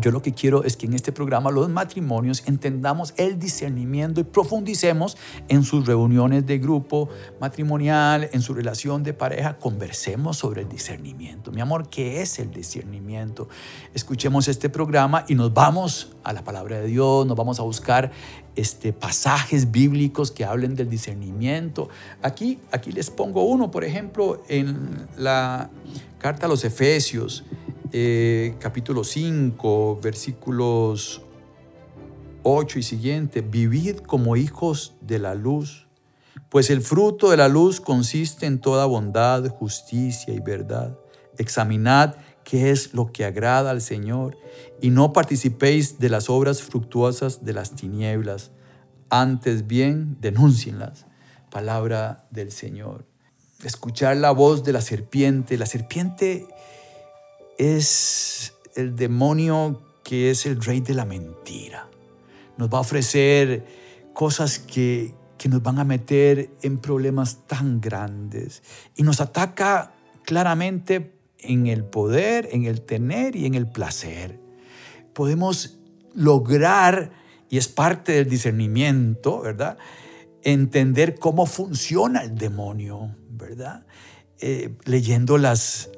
Yo 0.00 0.12
lo 0.12 0.22
que 0.22 0.32
quiero 0.32 0.62
es 0.62 0.76
que 0.76 0.86
en 0.86 0.94
este 0.94 1.10
programa 1.10 1.50
los 1.50 1.68
matrimonios 1.68 2.44
entendamos 2.46 3.14
el 3.16 3.38
discernimiento 3.38 4.20
y 4.20 4.24
profundicemos 4.24 5.16
en 5.48 5.64
sus 5.64 5.86
reuniones 5.86 6.46
de 6.46 6.58
grupo 6.58 7.08
matrimonial, 7.40 8.28
en 8.32 8.40
su 8.40 8.54
relación 8.54 9.02
de 9.02 9.12
pareja, 9.12 9.58
conversemos 9.58 10.36
sobre 10.36 10.62
el 10.62 10.68
discernimiento. 10.68 11.50
Mi 11.50 11.60
amor, 11.60 11.88
¿qué 11.88 12.22
es 12.22 12.38
el 12.38 12.52
discernimiento? 12.52 13.48
Escuchemos 13.92 14.46
este 14.46 14.68
programa 14.68 15.24
y 15.26 15.34
nos 15.34 15.52
vamos 15.52 16.16
a 16.22 16.32
la 16.32 16.44
palabra 16.44 16.78
de 16.78 16.86
Dios, 16.86 17.26
nos 17.26 17.36
vamos 17.36 17.58
a 17.58 17.64
buscar 17.64 18.12
este, 18.54 18.92
pasajes 18.92 19.72
bíblicos 19.72 20.30
que 20.30 20.44
hablen 20.44 20.76
del 20.76 20.88
discernimiento. 20.88 21.88
Aquí, 22.22 22.60
aquí 22.70 22.92
les 22.92 23.10
pongo 23.10 23.44
uno, 23.44 23.72
por 23.72 23.82
ejemplo, 23.82 24.44
en 24.48 25.08
la 25.16 25.70
carta 26.18 26.46
a 26.46 26.48
los 26.48 26.64
Efesios. 26.64 27.44
Eh, 27.90 28.54
capítulo 28.58 29.02
5, 29.02 30.00
versículos 30.02 31.22
8 32.42 32.78
y 32.78 32.82
siguiente, 32.82 33.40
vivid 33.40 33.96
como 34.00 34.36
hijos 34.36 34.94
de 35.00 35.18
la 35.18 35.34
luz, 35.34 35.86
pues 36.50 36.68
el 36.68 36.82
fruto 36.82 37.30
de 37.30 37.38
la 37.38 37.48
luz 37.48 37.80
consiste 37.80 38.44
en 38.44 38.60
toda 38.60 38.84
bondad, 38.84 39.48
justicia 39.48 40.34
y 40.34 40.40
verdad. 40.40 40.98
Examinad 41.38 42.16
qué 42.44 42.70
es 42.70 42.92
lo 42.92 43.10
que 43.10 43.24
agrada 43.24 43.70
al 43.70 43.80
Señor 43.80 44.36
y 44.82 44.90
no 44.90 45.14
participéis 45.14 45.98
de 45.98 46.10
las 46.10 46.28
obras 46.28 46.62
fructuosas 46.62 47.46
de 47.46 47.54
las 47.54 47.74
tinieblas, 47.74 48.50
antes 49.08 49.66
bien 49.66 50.18
denúncienlas. 50.20 51.06
Palabra 51.50 52.26
del 52.30 52.52
Señor. 52.52 53.06
Escuchar 53.64 54.18
la 54.18 54.30
voz 54.30 54.62
de 54.62 54.72
la 54.72 54.82
serpiente. 54.82 55.56
La 55.56 55.66
serpiente 55.66 56.46
es 57.58 58.54
el 58.76 58.96
demonio 58.96 59.82
que 60.04 60.30
es 60.30 60.46
el 60.46 60.62
rey 60.62 60.80
de 60.80 60.94
la 60.94 61.04
mentira. 61.04 61.88
Nos 62.56 62.72
va 62.72 62.78
a 62.78 62.80
ofrecer 62.80 63.66
cosas 64.14 64.58
que, 64.58 65.14
que 65.36 65.48
nos 65.48 65.62
van 65.62 65.78
a 65.78 65.84
meter 65.84 66.50
en 66.62 66.78
problemas 66.78 67.46
tan 67.46 67.80
grandes 67.80 68.62
y 68.96 69.02
nos 69.02 69.20
ataca 69.20 69.92
claramente 70.24 71.12
en 71.40 71.66
el 71.66 71.84
poder, 71.84 72.48
en 72.52 72.64
el 72.64 72.82
tener 72.82 73.36
y 73.36 73.46
en 73.46 73.54
el 73.54 73.66
placer. 73.66 74.40
Podemos 75.12 75.78
lograr, 76.14 77.12
y 77.48 77.58
es 77.58 77.68
parte 77.68 78.12
del 78.12 78.28
discernimiento, 78.28 79.40
¿verdad? 79.40 79.78
Entender 80.42 81.18
cómo 81.18 81.46
funciona 81.46 82.22
el 82.22 82.36
demonio, 82.36 83.14
¿verdad? 83.30 83.86
Eh, 84.40 84.76
leyendo 84.84 85.38
las, 85.38 85.90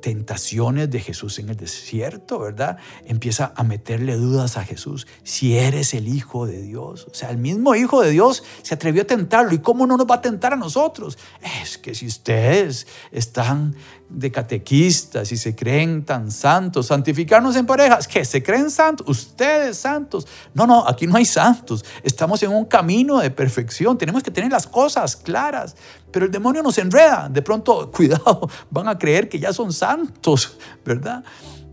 tentaciones 0.00 0.90
de 0.90 1.00
Jesús 1.00 1.38
en 1.38 1.48
el 1.48 1.56
desierto, 1.56 2.38
¿verdad? 2.38 2.78
Empieza 3.04 3.52
a 3.56 3.64
meterle 3.64 4.16
dudas 4.16 4.56
a 4.56 4.64
Jesús, 4.64 5.06
si 5.22 5.56
eres 5.56 5.94
el 5.94 6.08
Hijo 6.08 6.46
de 6.46 6.62
Dios. 6.62 7.06
O 7.10 7.14
sea, 7.14 7.30
el 7.30 7.38
mismo 7.38 7.74
Hijo 7.74 8.02
de 8.02 8.10
Dios 8.10 8.44
se 8.62 8.74
atrevió 8.74 9.02
a 9.02 9.06
tentarlo. 9.06 9.54
¿Y 9.54 9.58
cómo 9.58 9.86
no 9.86 9.96
nos 9.96 10.06
va 10.06 10.16
a 10.16 10.20
tentar 10.20 10.52
a 10.52 10.56
nosotros? 10.56 11.18
Es 11.62 11.78
que 11.78 11.94
si 11.94 12.06
ustedes 12.06 12.86
están 13.10 13.74
de 14.08 14.30
catequistas 14.30 15.32
y 15.32 15.36
se 15.36 15.54
creen 15.54 16.04
tan 16.04 16.30
santos, 16.30 16.86
santificarnos 16.86 17.56
en 17.56 17.66
parejas, 17.66 18.06
que 18.06 18.24
se 18.24 18.42
creen 18.42 18.70
santos, 18.70 19.06
ustedes 19.08 19.76
santos. 19.76 20.26
No, 20.54 20.66
no, 20.66 20.86
aquí 20.86 21.06
no 21.06 21.16
hay 21.16 21.24
santos. 21.24 21.84
Estamos 22.02 22.42
en 22.42 22.50
un 22.50 22.64
camino 22.64 23.18
de 23.18 23.30
perfección. 23.30 23.98
Tenemos 23.98 24.22
que 24.22 24.30
tener 24.30 24.50
las 24.50 24.66
cosas 24.66 25.16
claras. 25.16 25.76
Pero 26.12 26.26
el 26.26 26.30
demonio 26.30 26.62
nos 26.62 26.78
enreda. 26.78 27.28
De 27.28 27.42
pronto, 27.42 27.90
cuidado, 27.94 28.48
van 28.70 28.88
a 28.88 28.98
creer 28.98 29.28
que 29.28 29.38
ya 29.38 29.52
son 29.52 29.72
santos, 29.72 30.56
¿verdad? 30.84 31.24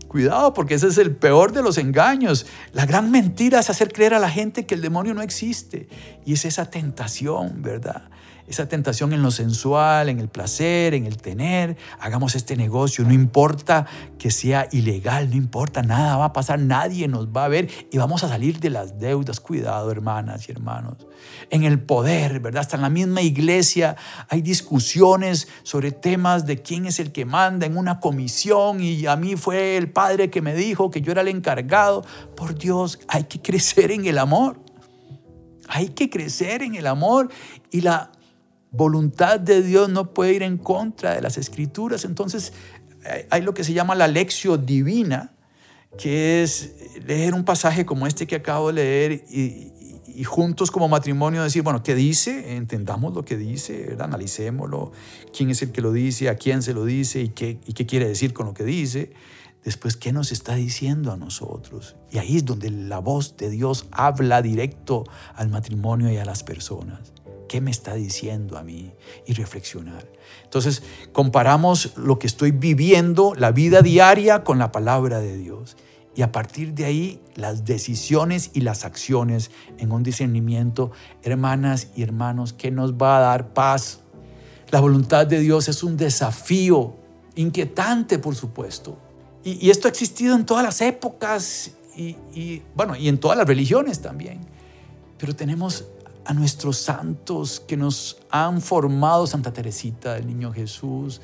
Cuidado, 0.08 0.54
porque 0.54 0.74
ese 0.74 0.88
es 0.88 0.98
el 0.98 1.16
peor 1.16 1.52
de 1.52 1.62
los 1.62 1.78
engaños. 1.78 2.46
La 2.72 2.86
gran 2.86 3.10
mentira 3.10 3.60
es 3.60 3.70
hacer 3.70 3.92
creer 3.92 4.14
a 4.14 4.18
la 4.18 4.30
gente 4.30 4.66
que 4.66 4.74
el 4.74 4.80
demonio 4.80 5.14
no 5.14 5.22
existe. 5.22 5.88
Y 6.24 6.34
es 6.34 6.44
esa 6.44 6.70
tentación, 6.70 7.62
¿verdad? 7.62 8.10
Esa 8.46 8.68
tentación 8.68 9.12
en 9.12 9.22
lo 9.22 9.30
sensual, 9.30 10.08
en 10.08 10.18
el 10.18 10.28
placer, 10.28 10.94
en 10.94 11.06
el 11.06 11.16
tener. 11.16 11.76
Hagamos 11.98 12.34
este 12.34 12.56
negocio, 12.56 13.04
no 13.04 13.12
importa 13.12 13.86
que 14.18 14.30
sea 14.30 14.68
ilegal, 14.70 15.30
no 15.30 15.36
importa, 15.36 15.82
nada 15.82 16.16
va 16.16 16.26
a 16.26 16.32
pasar, 16.32 16.58
nadie 16.58 17.08
nos 17.08 17.28
va 17.28 17.46
a 17.46 17.48
ver 17.48 17.70
y 17.90 17.98
vamos 17.98 18.22
a 18.24 18.28
salir 18.28 18.60
de 18.60 18.70
las 18.70 18.98
deudas. 18.98 19.40
Cuidado, 19.40 19.90
hermanas 19.90 20.48
y 20.48 20.52
hermanos. 20.52 21.06
En 21.50 21.64
el 21.64 21.80
poder, 21.80 22.40
¿verdad? 22.40 22.60
Hasta 22.60 22.76
en 22.76 22.82
la 22.82 22.90
misma 22.90 23.22
iglesia 23.22 23.96
hay 24.28 24.42
discusiones 24.42 25.48
sobre 25.62 25.90
temas 25.90 26.46
de 26.46 26.60
quién 26.60 26.86
es 26.86 27.00
el 27.00 27.12
que 27.12 27.24
manda 27.24 27.66
en 27.66 27.76
una 27.76 28.00
comisión 28.00 28.80
y 28.80 29.06
a 29.06 29.16
mí 29.16 29.36
fue 29.36 29.76
el 29.76 29.90
padre 29.90 30.30
que 30.30 30.42
me 30.42 30.54
dijo 30.54 30.90
que 30.90 31.00
yo 31.00 31.12
era 31.12 31.22
el 31.22 31.28
encargado. 31.28 32.04
Por 32.36 32.56
Dios, 32.56 33.00
hay 33.08 33.24
que 33.24 33.40
crecer 33.40 33.90
en 33.90 34.06
el 34.06 34.18
amor. 34.18 34.60
Hay 35.68 35.88
que 35.88 36.10
crecer 36.10 36.62
en 36.62 36.74
el 36.74 36.86
amor 36.86 37.30
y 37.70 37.80
la 37.80 38.12
voluntad 38.76 39.38
de 39.40 39.62
Dios 39.62 39.88
no 39.88 40.12
puede 40.12 40.34
ir 40.34 40.42
en 40.42 40.58
contra 40.58 41.14
de 41.14 41.20
las 41.20 41.38
escrituras. 41.38 42.04
Entonces 42.04 42.52
hay 43.30 43.42
lo 43.42 43.54
que 43.54 43.64
se 43.64 43.72
llama 43.72 43.94
la 43.94 44.08
lección 44.08 44.64
divina, 44.64 45.32
que 45.98 46.42
es 46.42 46.74
leer 47.06 47.34
un 47.34 47.44
pasaje 47.44 47.86
como 47.86 48.06
este 48.06 48.26
que 48.26 48.36
acabo 48.36 48.68
de 48.68 48.72
leer 48.74 49.24
y, 49.30 49.70
juntos 50.24 50.70
como 50.70 50.88
matrimonio 50.88 51.42
decir, 51.42 51.62
bueno, 51.62 51.82
¿qué 51.82 51.94
dice? 51.94 52.56
Entendamos 52.56 53.14
lo 53.14 53.24
que 53.24 53.36
dice, 53.36 53.96
analicémoslo, 53.98 54.92
quién 55.36 55.50
es 55.50 55.60
el 55.62 55.72
que 55.72 55.80
lo 55.80 55.92
dice, 55.92 56.28
a 56.28 56.36
quién 56.36 56.62
se 56.62 56.72
lo 56.72 56.84
dice 56.84 57.20
y 57.20 57.28
qué, 57.30 57.58
y 57.66 57.72
qué 57.72 57.84
quiere 57.84 58.06
decir 58.06 58.32
con 58.32 58.46
lo 58.46 58.54
que 58.54 58.62
dice. 58.62 59.12
Después, 59.64 59.96
¿qué 59.96 60.12
nos 60.12 60.30
está 60.30 60.54
diciendo 60.54 61.10
a 61.10 61.16
nosotros? 61.16 61.96
Y 62.12 62.18
ahí 62.18 62.36
es 62.36 62.44
donde 62.44 62.70
la 62.70 62.98
voz 62.98 63.36
de 63.36 63.50
Dios 63.50 63.86
habla 63.90 64.40
directo 64.40 65.04
al 65.34 65.48
matrimonio 65.48 66.12
y 66.12 66.16
a 66.16 66.24
las 66.24 66.44
personas. 66.44 67.12
¿Qué 67.54 67.60
me 67.60 67.70
está 67.70 67.94
diciendo 67.94 68.58
a 68.58 68.64
mí? 68.64 68.90
Y 69.26 69.34
reflexionar. 69.34 70.08
Entonces, 70.42 70.82
comparamos 71.12 71.96
lo 71.96 72.18
que 72.18 72.26
estoy 72.26 72.50
viviendo, 72.50 73.32
la 73.36 73.52
vida 73.52 73.80
diaria, 73.80 74.42
con 74.42 74.58
la 74.58 74.72
palabra 74.72 75.20
de 75.20 75.36
Dios. 75.36 75.76
Y 76.16 76.22
a 76.22 76.32
partir 76.32 76.74
de 76.74 76.84
ahí, 76.84 77.20
las 77.36 77.64
decisiones 77.64 78.50
y 78.54 78.62
las 78.62 78.84
acciones 78.84 79.52
en 79.78 79.92
un 79.92 80.02
discernimiento, 80.02 80.90
hermanas 81.22 81.90
y 81.94 82.02
hermanos, 82.02 82.52
que 82.54 82.72
nos 82.72 82.94
va 82.94 83.18
a 83.18 83.20
dar 83.20 83.54
paz. 83.54 84.00
La 84.72 84.80
voluntad 84.80 85.24
de 85.24 85.38
Dios 85.38 85.68
es 85.68 85.84
un 85.84 85.96
desafío 85.96 86.96
inquietante, 87.36 88.18
por 88.18 88.34
supuesto. 88.34 88.98
Y, 89.44 89.70
esto 89.70 89.86
ha 89.86 89.92
existido 89.92 90.34
en 90.34 90.44
todas 90.44 90.64
las 90.64 90.80
épocas 90.80 91.70
y, 91.96 92.16
y, 92.34 92.64
bueno, 92.74 92.96
y 92.96 93.06
en 93.06 93.18
todas 93.18 93.38
las 93.38 93.46
religiones 93.46 94.02
también. 94.02 94.40
Pero 95.18 95.36
tenemos 95.36 95.84
a 96.24 96.32
nuestros 96.32 96.78
santos 96.78 97.60
que 97.60 97.76
nos 97.76 98.18
han 98.30 98.60
formado, 98.60 99.26
Santa 99.26 99.52
Teresita, 99.52 100.16
el 100.16 100.26
Niño 100.26 100.52
Jesús, 100.52 101.20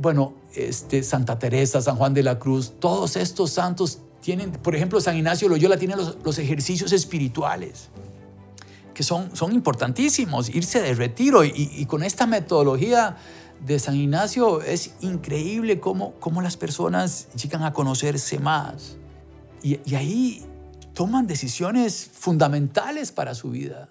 bueno, 0.00 0.34
este, 0.54 1.02
Santa 1.02 1.38
Teresa, 1.38 1.80
San 1.80 1.96
Juan 1.96 2.14
de 2.14 2.22
la 2.22 2.38
Cruz, 2.38 2.74
todos 2.80 3.16
estos 3.16 3.50
santos 3.50 4.00
tienen, 4.20 4.52
por 4.52 4.74
ejemplo, 4.74 5.00
San 5.00 5.16
Ignacio 5.16 5.48
Loyola 5.48 5.76
tiene 5.76 5.96
los, 5.96 6.18
los 6.24 6.38
ejercicios 6.38 6.92
espirituales, 6.92 7.88
que 8.92 9.02
son, 9.02 9.34
son 9.36 9.52
importantísimos, 9.52 10.48
irse 10.48 10.80
de 10.80 10.94
retiro. 10.94 11.44
Y, 11.44 11.84
con 11.86 12.02
esta 12.02 12.26
metodología 12.26 13.16
de 13.64 13.78
San 13.78 13.94
Ignacio 13.94 14.62
es 14.62 14.94
increíble 15.00 15.80
cómo, 15.80 16.14
cómo 16.14 16.42
las 16.42 16.56
personas 16.56 17.28
llegan 17.34 17.62
a 17.62 17.72
conocerse 17.72 18.38
más. 18.38 18.96
Y, 19.62 19.80
y 19.84 19.94
ahí 19.94 20.46
toman 20.94 21.26
decisiones 21.26 22.10
fundamentales 22.12 23.12
para 23.12 23.34
su 23.34 23.50
vida 23.50 23.88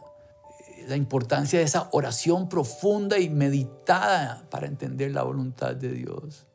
la 0.87 0.95
importancia 0.95 1.59
de 1.59 1.65
esa 1.65 1.89
oración 1.91 2.49
profunda 2.49 3.19
y 3.19 3.29
meditada 3.29 4.43
para 4.49 4.67
entender 4.67 5.11
la 5.11 5.23
voluntad 5.23 5.75
de 5.75 5.89
Dios. 5.89 6.45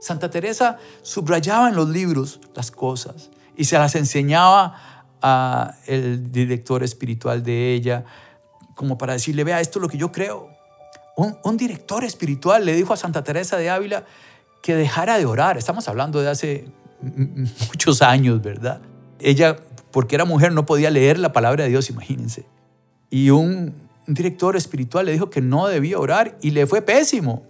Santa 0.00 0.30
Teresa 0.30 0.78
subrayaba 1.02 1.68
en 1.68 1.76
los 1.76 1.88
libros 1.88 2.40
las 2.54 2.70
cosas 2.70 3.30
y 3.56 3.64
se 3.64 3.78
las 3.78 3.94
enseñaba 3.94 5.06
a 5.22 5.76
el 5.86 6.30
director 6.30 6.82
espiritual 6.82 7.42
de 7.42 7.72
ella 7.74 8.04
como 8.74 8.98
para 8.98 9.14
decirle, 9.14 9.44
vea, 9.44 9.60
esto 9.60 9.78
es 9.78 9.82
lo 9.82 9.88
que 9.88 9.98
yo 9.98 10.12
creo. 10.12 10.50
Un, 11.16 11.38
un 11.44 11.56
director 11.56 12.04
espiritual 12.04 12.64
le 12.64 12.74
dijo 12.74 12.92
a 12.92 12.96
Santa 12.96 13.22
Teresa 13.22 13.56
de 13.56 13.70
Ávila 13.70 14.04
que 14.62 14.74
dejara 14.74 15.16
de 15.16 15.26
orar. 15.26 15.56
Estamos 15.56 15.88
hablando 15.88 16.20
de 16.20 16.28
hace 16.28 16.68
muchos 17.00 18.02
años, 18.02 18.42
¿verdad? 18.42 18.80
Ella, 19.20 19.56
porque 19.90 20.16
era 20.16 20.24
mujer, 20.24 20.52
no 20.52 20.66
podía 20.66 20.90
leer 20.90 21.18
la 21.18 21.32
palabra 21.32 21.64
de 21.64 21.70
Dios, 21.70 21.88
imagínense. 21.88 22.46
Y 23.14 23.30
un, 23.30 23.72
director 24.08 24.56
espiritual 24.56 25.06
le 25.06 25.12
dijo 25.12 25.30
que 25.30 25.40
no 25.40 25.68
debía 25.68 26.00
orar 26.00 26.36
y 26.42 26.50
le 26.50 26.66
fue 26.66 26.82
pésimo. 26.82 27.44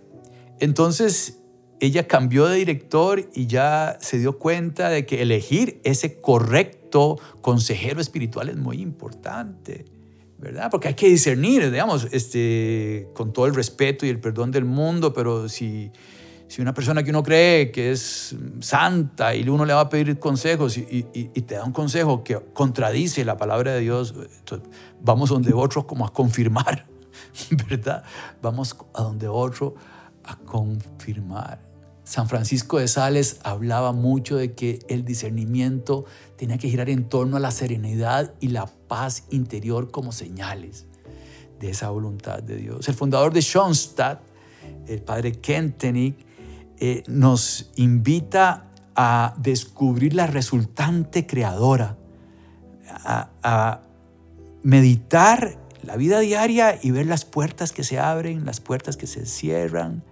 Entonces 0.60 1.38
ella 1.80 2.06
cambió 2.06 2.46
de 2.48 2.56
director 2.56 3.30
y 3.34 3.46
ya 3.46 3.96
se 3.98 4.18
dio 4.18 4.38
cuenta 4.38 4.90
de 4.90 5.06
que 5.06 5.22
elegir 5.22 5.80
ese 5.82 6.20
correcto 6.20 7.18
consejero 7.40 8.02
espiritual 8.02 8.50
es 8.50 8.56
muy 8.56 8.82
importante, 8.82 9.86
¿verdad? 10.36 10.70
Porque 10.70 10.88
hay 10.88 10.94
que 10.94 11.08
discernir, 11.08 11.70
digamos, 11.70 12.08
este, 12.12 13.08
con 13.14 13.32
todo 13.32 13.46
el 13.46 13.54
respeto 13.54 14.04
y 14.04 14.10
el 14.10 14.20
perdón 14.20 14.50
del 14.50 14.66
mundo, 14.66 15.14
pero 15.14 15.48
si, 15.48 15.90
si 16.54 16.62
una 16.62 16.72
persona 16.72 17.02
que 17.02 17.10
uno 17.10 17.24
cree 17.24 17.72
que 17.72 17.90
es 17.90 18.32
santa 18.60 19.34
y 19.34 19.48
uno 19.48 19.64
le 19.64 19.74
va 19.74 19.80
a 19.80 19.88
pedir 19.88 20.20
consejos 20.20 20.78
y, 20.78 21.04
y 21.12 21.42
te 21.42 21.56
da 21.56 21.64
un 21.64 21.72
consejo 21.72 22.22
que 22.22 22.38
contradice 22.52 23.24
la 23.24 23.36
palabra 23.36 23.72
de 23.72 23.80
Dios, 23.80 24.14
vamos 25.02 25.30
donde 25.30 25.52
otro 25.52 25.84
como 25.84 26.06
a 26.06 26.12
confirmar, 26.12 26.86
¿verdad? 27.68 28.04
Vamos 28.40 28.76
a 28.94 29.02
donde 29.02 29.26
otro 29.26 29.74
a 30.22 30.36
confirmar. 30.36 31.58
San 32.04 32.28
Francisco 32.28 32.78
de 32.78 32.86
Sales 32.86 33.40
hablaba 33.42 33.90
mucho 33.90 34.36
de 34.36 34.52
que 34.52 34.78
el 34.86 35.04
discernimiento 35.04 36.04
tenía 36.36 36.56
que 36.56 36.70
girar 36.70 36.88
en 36.88 37.08
torno 37.08 37.36
a 37.36 37.40
la 37.40 37.50
serenidad 37.50 38.32
y 38.38 38.50
la 38.50 38.66
paz 38.66 39.24
interior 39.30 39.90
como 39.90 40.12
señales 40.12 40.86
de 41.58 41.70
esa 41.70 41.90
voluntad 41.90 42.44
de 42.44 42.58
Dios. 42.58 42.86
El 42.86 42.94
fundador 42.94 43.32
de 43.32 43.42
Schoenstatt, 43.42 44.20
el 44.86 45.02
padre 45.02 45.32
Kentenich, 45.32 46.32
eh, 46.78 47.02
nos 47.06 47.70
invita 47.76 48.70
a 48.94 49.34
descubrir 49.38 50.14
la 50.14 50.26
resultante 50.26 51.26
creadora, 51.26 51.96
a, 52.88 53.30
a 53.42 53.82
meditar 54.62 55.58
la 55.82 55.96
vida 55.96 56.20
diaria 56.20 56.78
y 56.82 56.90
ver 56.90 57.06
las 57.06 57.24
puertas 57.24 57.72
que 57.72 57.84
se 57.84 57.98
abren, 57.98 58.44
las 58.44 58.60
puertas 58.60 58.96
que 58.96 59.06
se 59.06 59.26
cierran, 59.26 60.02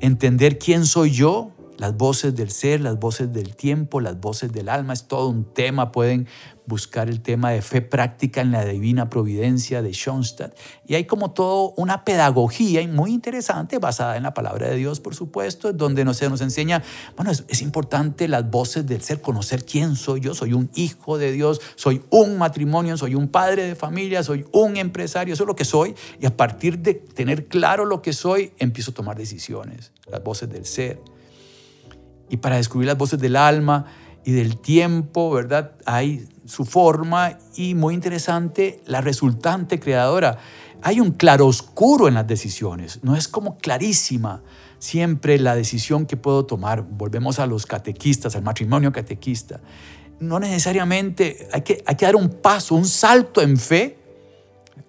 entender 0.00 0.58
quién 0.58 0.86
soy 0.86 1.10
yo, 1.10 1.52
las 1.78 1.96
voces 1.96 2.34
del 2.34 2.50
ser, 2.50 2.80
las 2.80 2.98
voces 2.98 3.32
del 3.32 3.54
tiempo, 3.54 4.00
las 4.00 4.20
voces 4.20 4.52
del 4.52 4.68
alma, 4.68 4.92
es 4.92 5.06
todo 5.06 5.28
un 5.28 5.44
tema. 5.44 5.92
Pueden 5.92 6.26
buscar 6.66 7.08
el 7.08 7.20
tema 7.20 7.50
de 7.50 7.62
fe 7.62 7.82
práctica 7.82 8.40
en 8.40 8.52
la 8.52 8.64
divina 8.64 9.08
providencia 9.08 9.82
de 9.82 9.92
Schoenstatt. 9.92 10.56
Y 10.86 10.94
hay 10.94 11.04
como 11.04 11.32
todo 11.32 11.72
una 11.76 12.04
pedagogía 12.04 12.86
muy 12.88 13.12
interesante 13.12 13.78
basada 13.78 14.16
en 14.16 14.22
la 14.22 14.34
palabra 14.34 14.68
de 14.68 14.76
Dios, 14.76 15.00
por 15.00 15.14
supuesto, 15.14 15.72
donde 15.72 16.04
nos, 16.04 16.20
nos 16.22 16.40
enseña, 16.40 16.82
bueno, 17.16 17.30
es, 17.30 17.44
es 17.48 17.62
importante 17.62 18.28
las 18.28 18.50
voces 18.50 18.86
del 18.86 19.02
ser, 19.02 19.20
conocer 19.20 19.64
quién 19.64 19.96
soy 19.96 20.20
yo, 20.20 20.34
soy 20.34 20.52
un 20.52 20.70
hijo 20.74 21.18
de 21.18 21.32
Dios, 21.32 21.60
soy 21.76 22.02
un 22.10 22.38
matrimonio, 22.38 22.96
soy 22.96 23.14
un 23.14 23.28
padre 23.28 23.64
de 23.64 23.74
familia, 23.74 24.22
soy 24.22 24.46
un 24.52 24.76
empresario, 24.76 25.34
eso 25.34 25.44
es 25.44 25.48
lo 25.48 25.56
que 25.56 25.64
soy. 25.64 25.94
Y 26.20 26.26
a 26.26 26.36
partir 26.36 26.78
de 26.78 26.94
tener 26.94 27.46
claro 27.46 27.84
lo 27.84 28.02
que 28.02 28.12
soy, 28.12 28.52
empiezo 28.58 28.90
a 28.90 28.94
tomar 28.94 29.16
decisiones, 29.16 29.92
las 30.10 30.22
voces 30.22 30.48
del 30.48 30.64
ser 30.64 31.00
y 32.28 32.38
para 32.38 32.56
descubrir 32.56 32.88
las 32.88 32.98
voces 32.98 33.18
del 33.18 33.36
alma 33.36 33.86
y 34.24 34.32
del 34.32 34.58
tiempo, 34.58 35.30
¿verdad? 35.30 35.72
Hay 35.84 36.28
su 36.46 36.64
forma 36.64 37.38
y 37.54 37.74
muy 37.74 37.94
interesante 37.94 38.80
la 38.86 39.00
resultante 39.00 39.78
creadora. 39.80 40.38
Hay 40.82 41.00
un 41.00 41.12
claroscuro 41.12 42.08
en 42.08 42.14
las 42.14 42.26
decisiones, 42.26 43.00
no 43.02 43.16
es 43.16 43.28
como 43.28 43.58
clarísima 43.58 44.42
siempre 44.78 45.38
la 45.38 45.54
decisión 45.54 46.06
que 46.06 46.16
puedo 46.16 46.44
tomar. 46.44 46.82
Volvemos 46.82 47.38
a 47.38 47.46
los 47.46 47.66
catequistas, 47.66 48.36
al 48.36 48.42
matrimonio 48.42 48.92
catequista. 48.92 49.60
No 50.20 50.38
necesariamente 50.38 51.48
hay 51.52 51.62
que, 51.62 51.82
hay 51.86 51.96
que 51.96 52.06
dar 52.06 52.16
un 52.16 52.28
paso, 52.28 52.74
un 52.74 52.86
salto 52.86 53.42
en 53.42 53.56
fe 53.56 53.98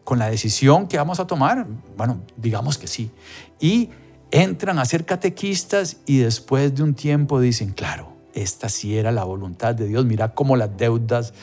con 0.03 0.19
la 0.19 0.29
decisión 0.29 0.87
que 0.87 0.97
vamos 0.97 1.19
a 1.19 1.27
tomar. 1.27 1.67
Bueno, 1.97 2.21
digamos 2.37 2.77
que 2.77 2.87
sí. 2.87 3.11
Y 3.59 3.89
entran 4.31 4.79
a 4.79 4.85
ser 4.85 5.05
catequistas 5.05 5.97
y 6.05 6.17
después 6.19 6.75
de 6.75 6.83
un 6.83 6.93
tiempo 6.93 7.39
dicen, 7.39 7.71
claro, 7.71 8.16
esta 8.37 8.69
sí 8.69 8.97
era 8.97 9.11
la 9.11 9.23
voluntad 9.23 9.75
de 9.75 9.87
Dios, 9.87 10.05
mira 10.05 10.33
cómo 10.33 10.55
las 10.55 10.75
deudas 10.77 11.33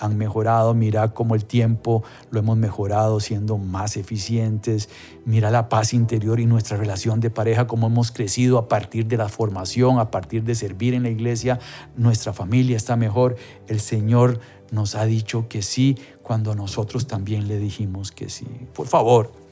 han 0.00 0.18
mejorado, 0.18 0.74
mira 0.74 1.12
cómo 1.14 1.34
el 1.34 1.44
tiempo 1.44 2.02
lo 2.30 2.40
hemos 2.40 2.56
mejorado 2.56 3.20
siendo 3.20 3.58
más 3.58 3.96
eficientes, 3.96 4.88
mira 5.24 5.50
la 5.50 5.68
paz 5.68 5.94
interior 5.94 6.40
y 6.40 6.46
nuestra 6.46 6.76
relación 6.76 7.20
de 7.20 7.30
pareja, 7.30 7.66
cómo 7.66 7.86
hemos 7.86 8.10
crecido 8.10 8.58
a 8.58 8.68
partir 8.68 9.06
de 9.06 9.16
la 9.16 9.28
formación, 9.28 9.98
a 9.98 10.10
partir 10.10 10.42
de 10.44 10.54
servir 10.54 10.94
en 10.94 11.04
la 11.04 11.10
iglesia, 11.10 11.58
nuestra 11.96 12.32
familia 12.32 12.76
está 12.76 12.96
mejor, 12.96 13.36
el 13.68 13.80
Señor 13.80 14.40
nos 14.70 14.94
ha 14.94 15.04
dicho 15.04 15.48
que 15.48 15.62
sí 15.62 15.96
cuando 16.22 16.54
nosotros 16.54 17.06
también 17.06 17.46
le 17.48 17.58
dijimos 17.58 18.10
que 18.10 18.28
sí. 18.28 18.46
Por 18.74 18.88
favor, 18.88 19.43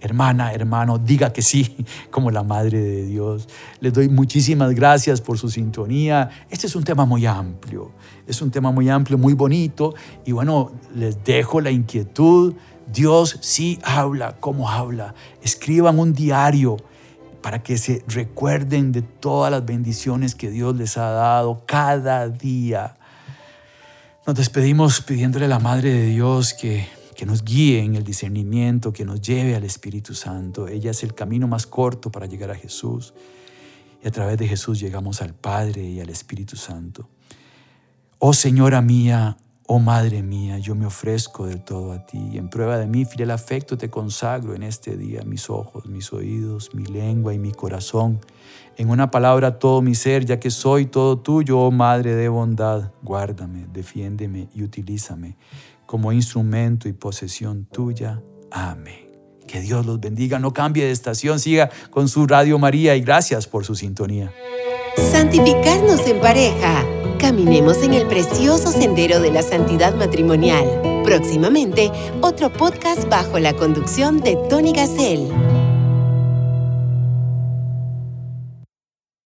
hermana, 0.00 0.52
hermano, 0.52 0.98
diga 0.98 1.32
que 1.32 1.42
sí, 1.42 1.76
como 2.10 2.30
la 2.30 2.42
Madre 2.42 2.80
de 2.80 3.06
Dios. 3.06 3.48
Les 3.80 3.92
doy 3.92 4.08
muchísimas 4.08 4.74
gracias 4.74 5.20
por 5.20 5.38
su 5.38 5.48
sintonía. 5.50 6.30
Este 6.50 6.66
es 6.66 6.76
un 6.76 6.84
tema 6.84 7.04
muy 7.04 7.26
amplio, 7.26 7.92
es 8.26 8.40
un 8.42 8.50
tema 8.50 8.70
muy 8.70 8.88
amplio, 8.88 9.18
muy 9.18 9.34
bonito. 9.34 9.94
Y 10.24 10.32
bueno, 10.32 10.72
les 10.94 11.22
dejo 11.24 11.60
la 11.60 11.70
inquietud. 11.70 12.54
Dios 12.92 13.38
sí 13.40 13.78
habla, 13.84 14.36
¿cómo 14.40 14.68
habla? 14.68 15.14
Escriban 15.42 15.98
un 15.98 16.12
diario 16.12 16.76
para 17.42 17.62
que 17.62 17.78
se 17.78 18.04
recuerden 18.06 18.92
de 18.92 19.02
todas 19.02 19.50
las 19.50 19.64
bendiciones 19.64 20.34
que 20.34 20.50
Dios 20.50 20.76
les 20.76 20.96
ha 20.98 21.10
dado 21.10 21.62
cada 21.66 22.28
día. 22.28 22.96
Nos 24.26 24.36
despedimos 24.36 25.00
pidiéndole 25.00 25.46
a 25.46 25.48
la 25.48 25.58
Madre 25.58 25.92
de 25.92 26.06
Dios 26.06 26.52
que 26.54 26.86
que 27.20 27.26
nos 27.26 27.44
guíe 27.44 27.80
en 27.80 27.96
el 27.96 28.02
discernimiento, 28.02 28.94
que 28.94 29.04
nos 29.04 29.20
lleve 29.20 29.54
al 29.54 29.62
Espíritu 29.62 30.14
Santo. 30.14 30.68
Ella 30.68 30.92
es 30.92 31.02
el 31.02 31.12
camino 31.12 31.46
más 31.46 31.66
corto 31.66 32.10
para 32.10 32.24
llegar 32.24 32.50
a 32.50 32.54
Jesús. 32.54 33.12
Y 34.02 34.08
a 34.08 34.10
través 34.10 34.38
de 34.38 34.48
Jesús 34.48 34.80
llegamos 34.80 35.20
al 35.20 35.34
Padre 35.34 35.82
y 35.82 36.00
al 36.00 36.08
Espíritu 36.08 36.56
Santo. 36.56 37.10
Oh 38.20 38.32
Señora 38.32 38.80
mía, 38.80 39.36
Oh 39.66 39.78
Madre 39.78 40.22
mía, 40.22 40.58
yo 40.58 40.74
me 40.74 40.86
ofrezco 40.86 41.46
del 41.46 41.62
todo 41.62 41.92
a 41.92 42.06
ti 42.06 42.18
y 42.32 42.38
en 42.38 42.48
prueba 42.48 42.78
de 42.78 42.86
mi 42.86 43.04
fiel 43.04 43.30
afecto 43.30 43.76
te 43.76 43.90
consagro 43.90 44.54
en 44.54 44.62
este 44.62 44.96
día 44.96 45.22
mis 45.22 45.50
ojos, 45.50 45.86
mis 45.86 46.12
oídos, 46.14 46.74
mi 46.74 46.86
lengua 46.86 47.34
y 47.34 47.38
mi 47.38 47.52
corazón. 47.52 48.18
En 48.78 48.88
una 48.88 49.10
palabra 49.10 49.58
todo 49.58 49.82
mi 49.82 49.94
ser, 49.94 50.24
ya 50.24 50.40
que 50.40 50.50
soy 50.50 50.86
todo 50.86 51.18
tuyo, 51.18 51.60
oh 51.60 51.70
Madre 51.70 52.14
de 52.14 52.30
bondad, 52.30 52.92
guárdame, 53.02 53.66
defiéndeme 53.70 54.48
y 54.54 54.62
utilízame 54.62 55.36
como 55.90 56.12
instrumento 56.12 56.88
y 56.88 56.92
posesión 56.92 57.64
tuya. 57.64 58.22
Amén. 58.52 59.10
Que 59.48 59.60
Dios 59.60 59.84
los 59.84 59.98
bendiga, 59.98 60.38
no 60.38 60.52
cambie 60.52 60.84
de 60.84 60.92
estación, 60.92 61.40
siga 61.40 61.68
con 61.90 62.08
su 62.08 62.28
Radio 62.28 62.60
María 62.60 62.94
y 62.94 63.00
gracias 63.00 63.48
por 63.48 63.64
su 63.64 63.74
sintonía. 63.74 64.32
Santificarnos 65.10 66.06
en 66.06 66.20
pareja. 66.20 66.84
Caminemos 67.18 67.82
en 67.82 67.94
el 67.94 68.06
precioso 68.06 68.70
sendero 68.70 69.18
de 69.18 69.32
la 69.32 69.42
santidad 69.42 69.92
matrimonial. 69.96 71.02
Próximamente, 71.04 71.90
otro 72.20 72.52
podcast 72.52 73.08
bajo 73.08 73.40
la 73.40 73.54
conducción 73.54 74.20
de 74.20 74.36
Tony 74.48 74.72
Gassel. 74.72 75.28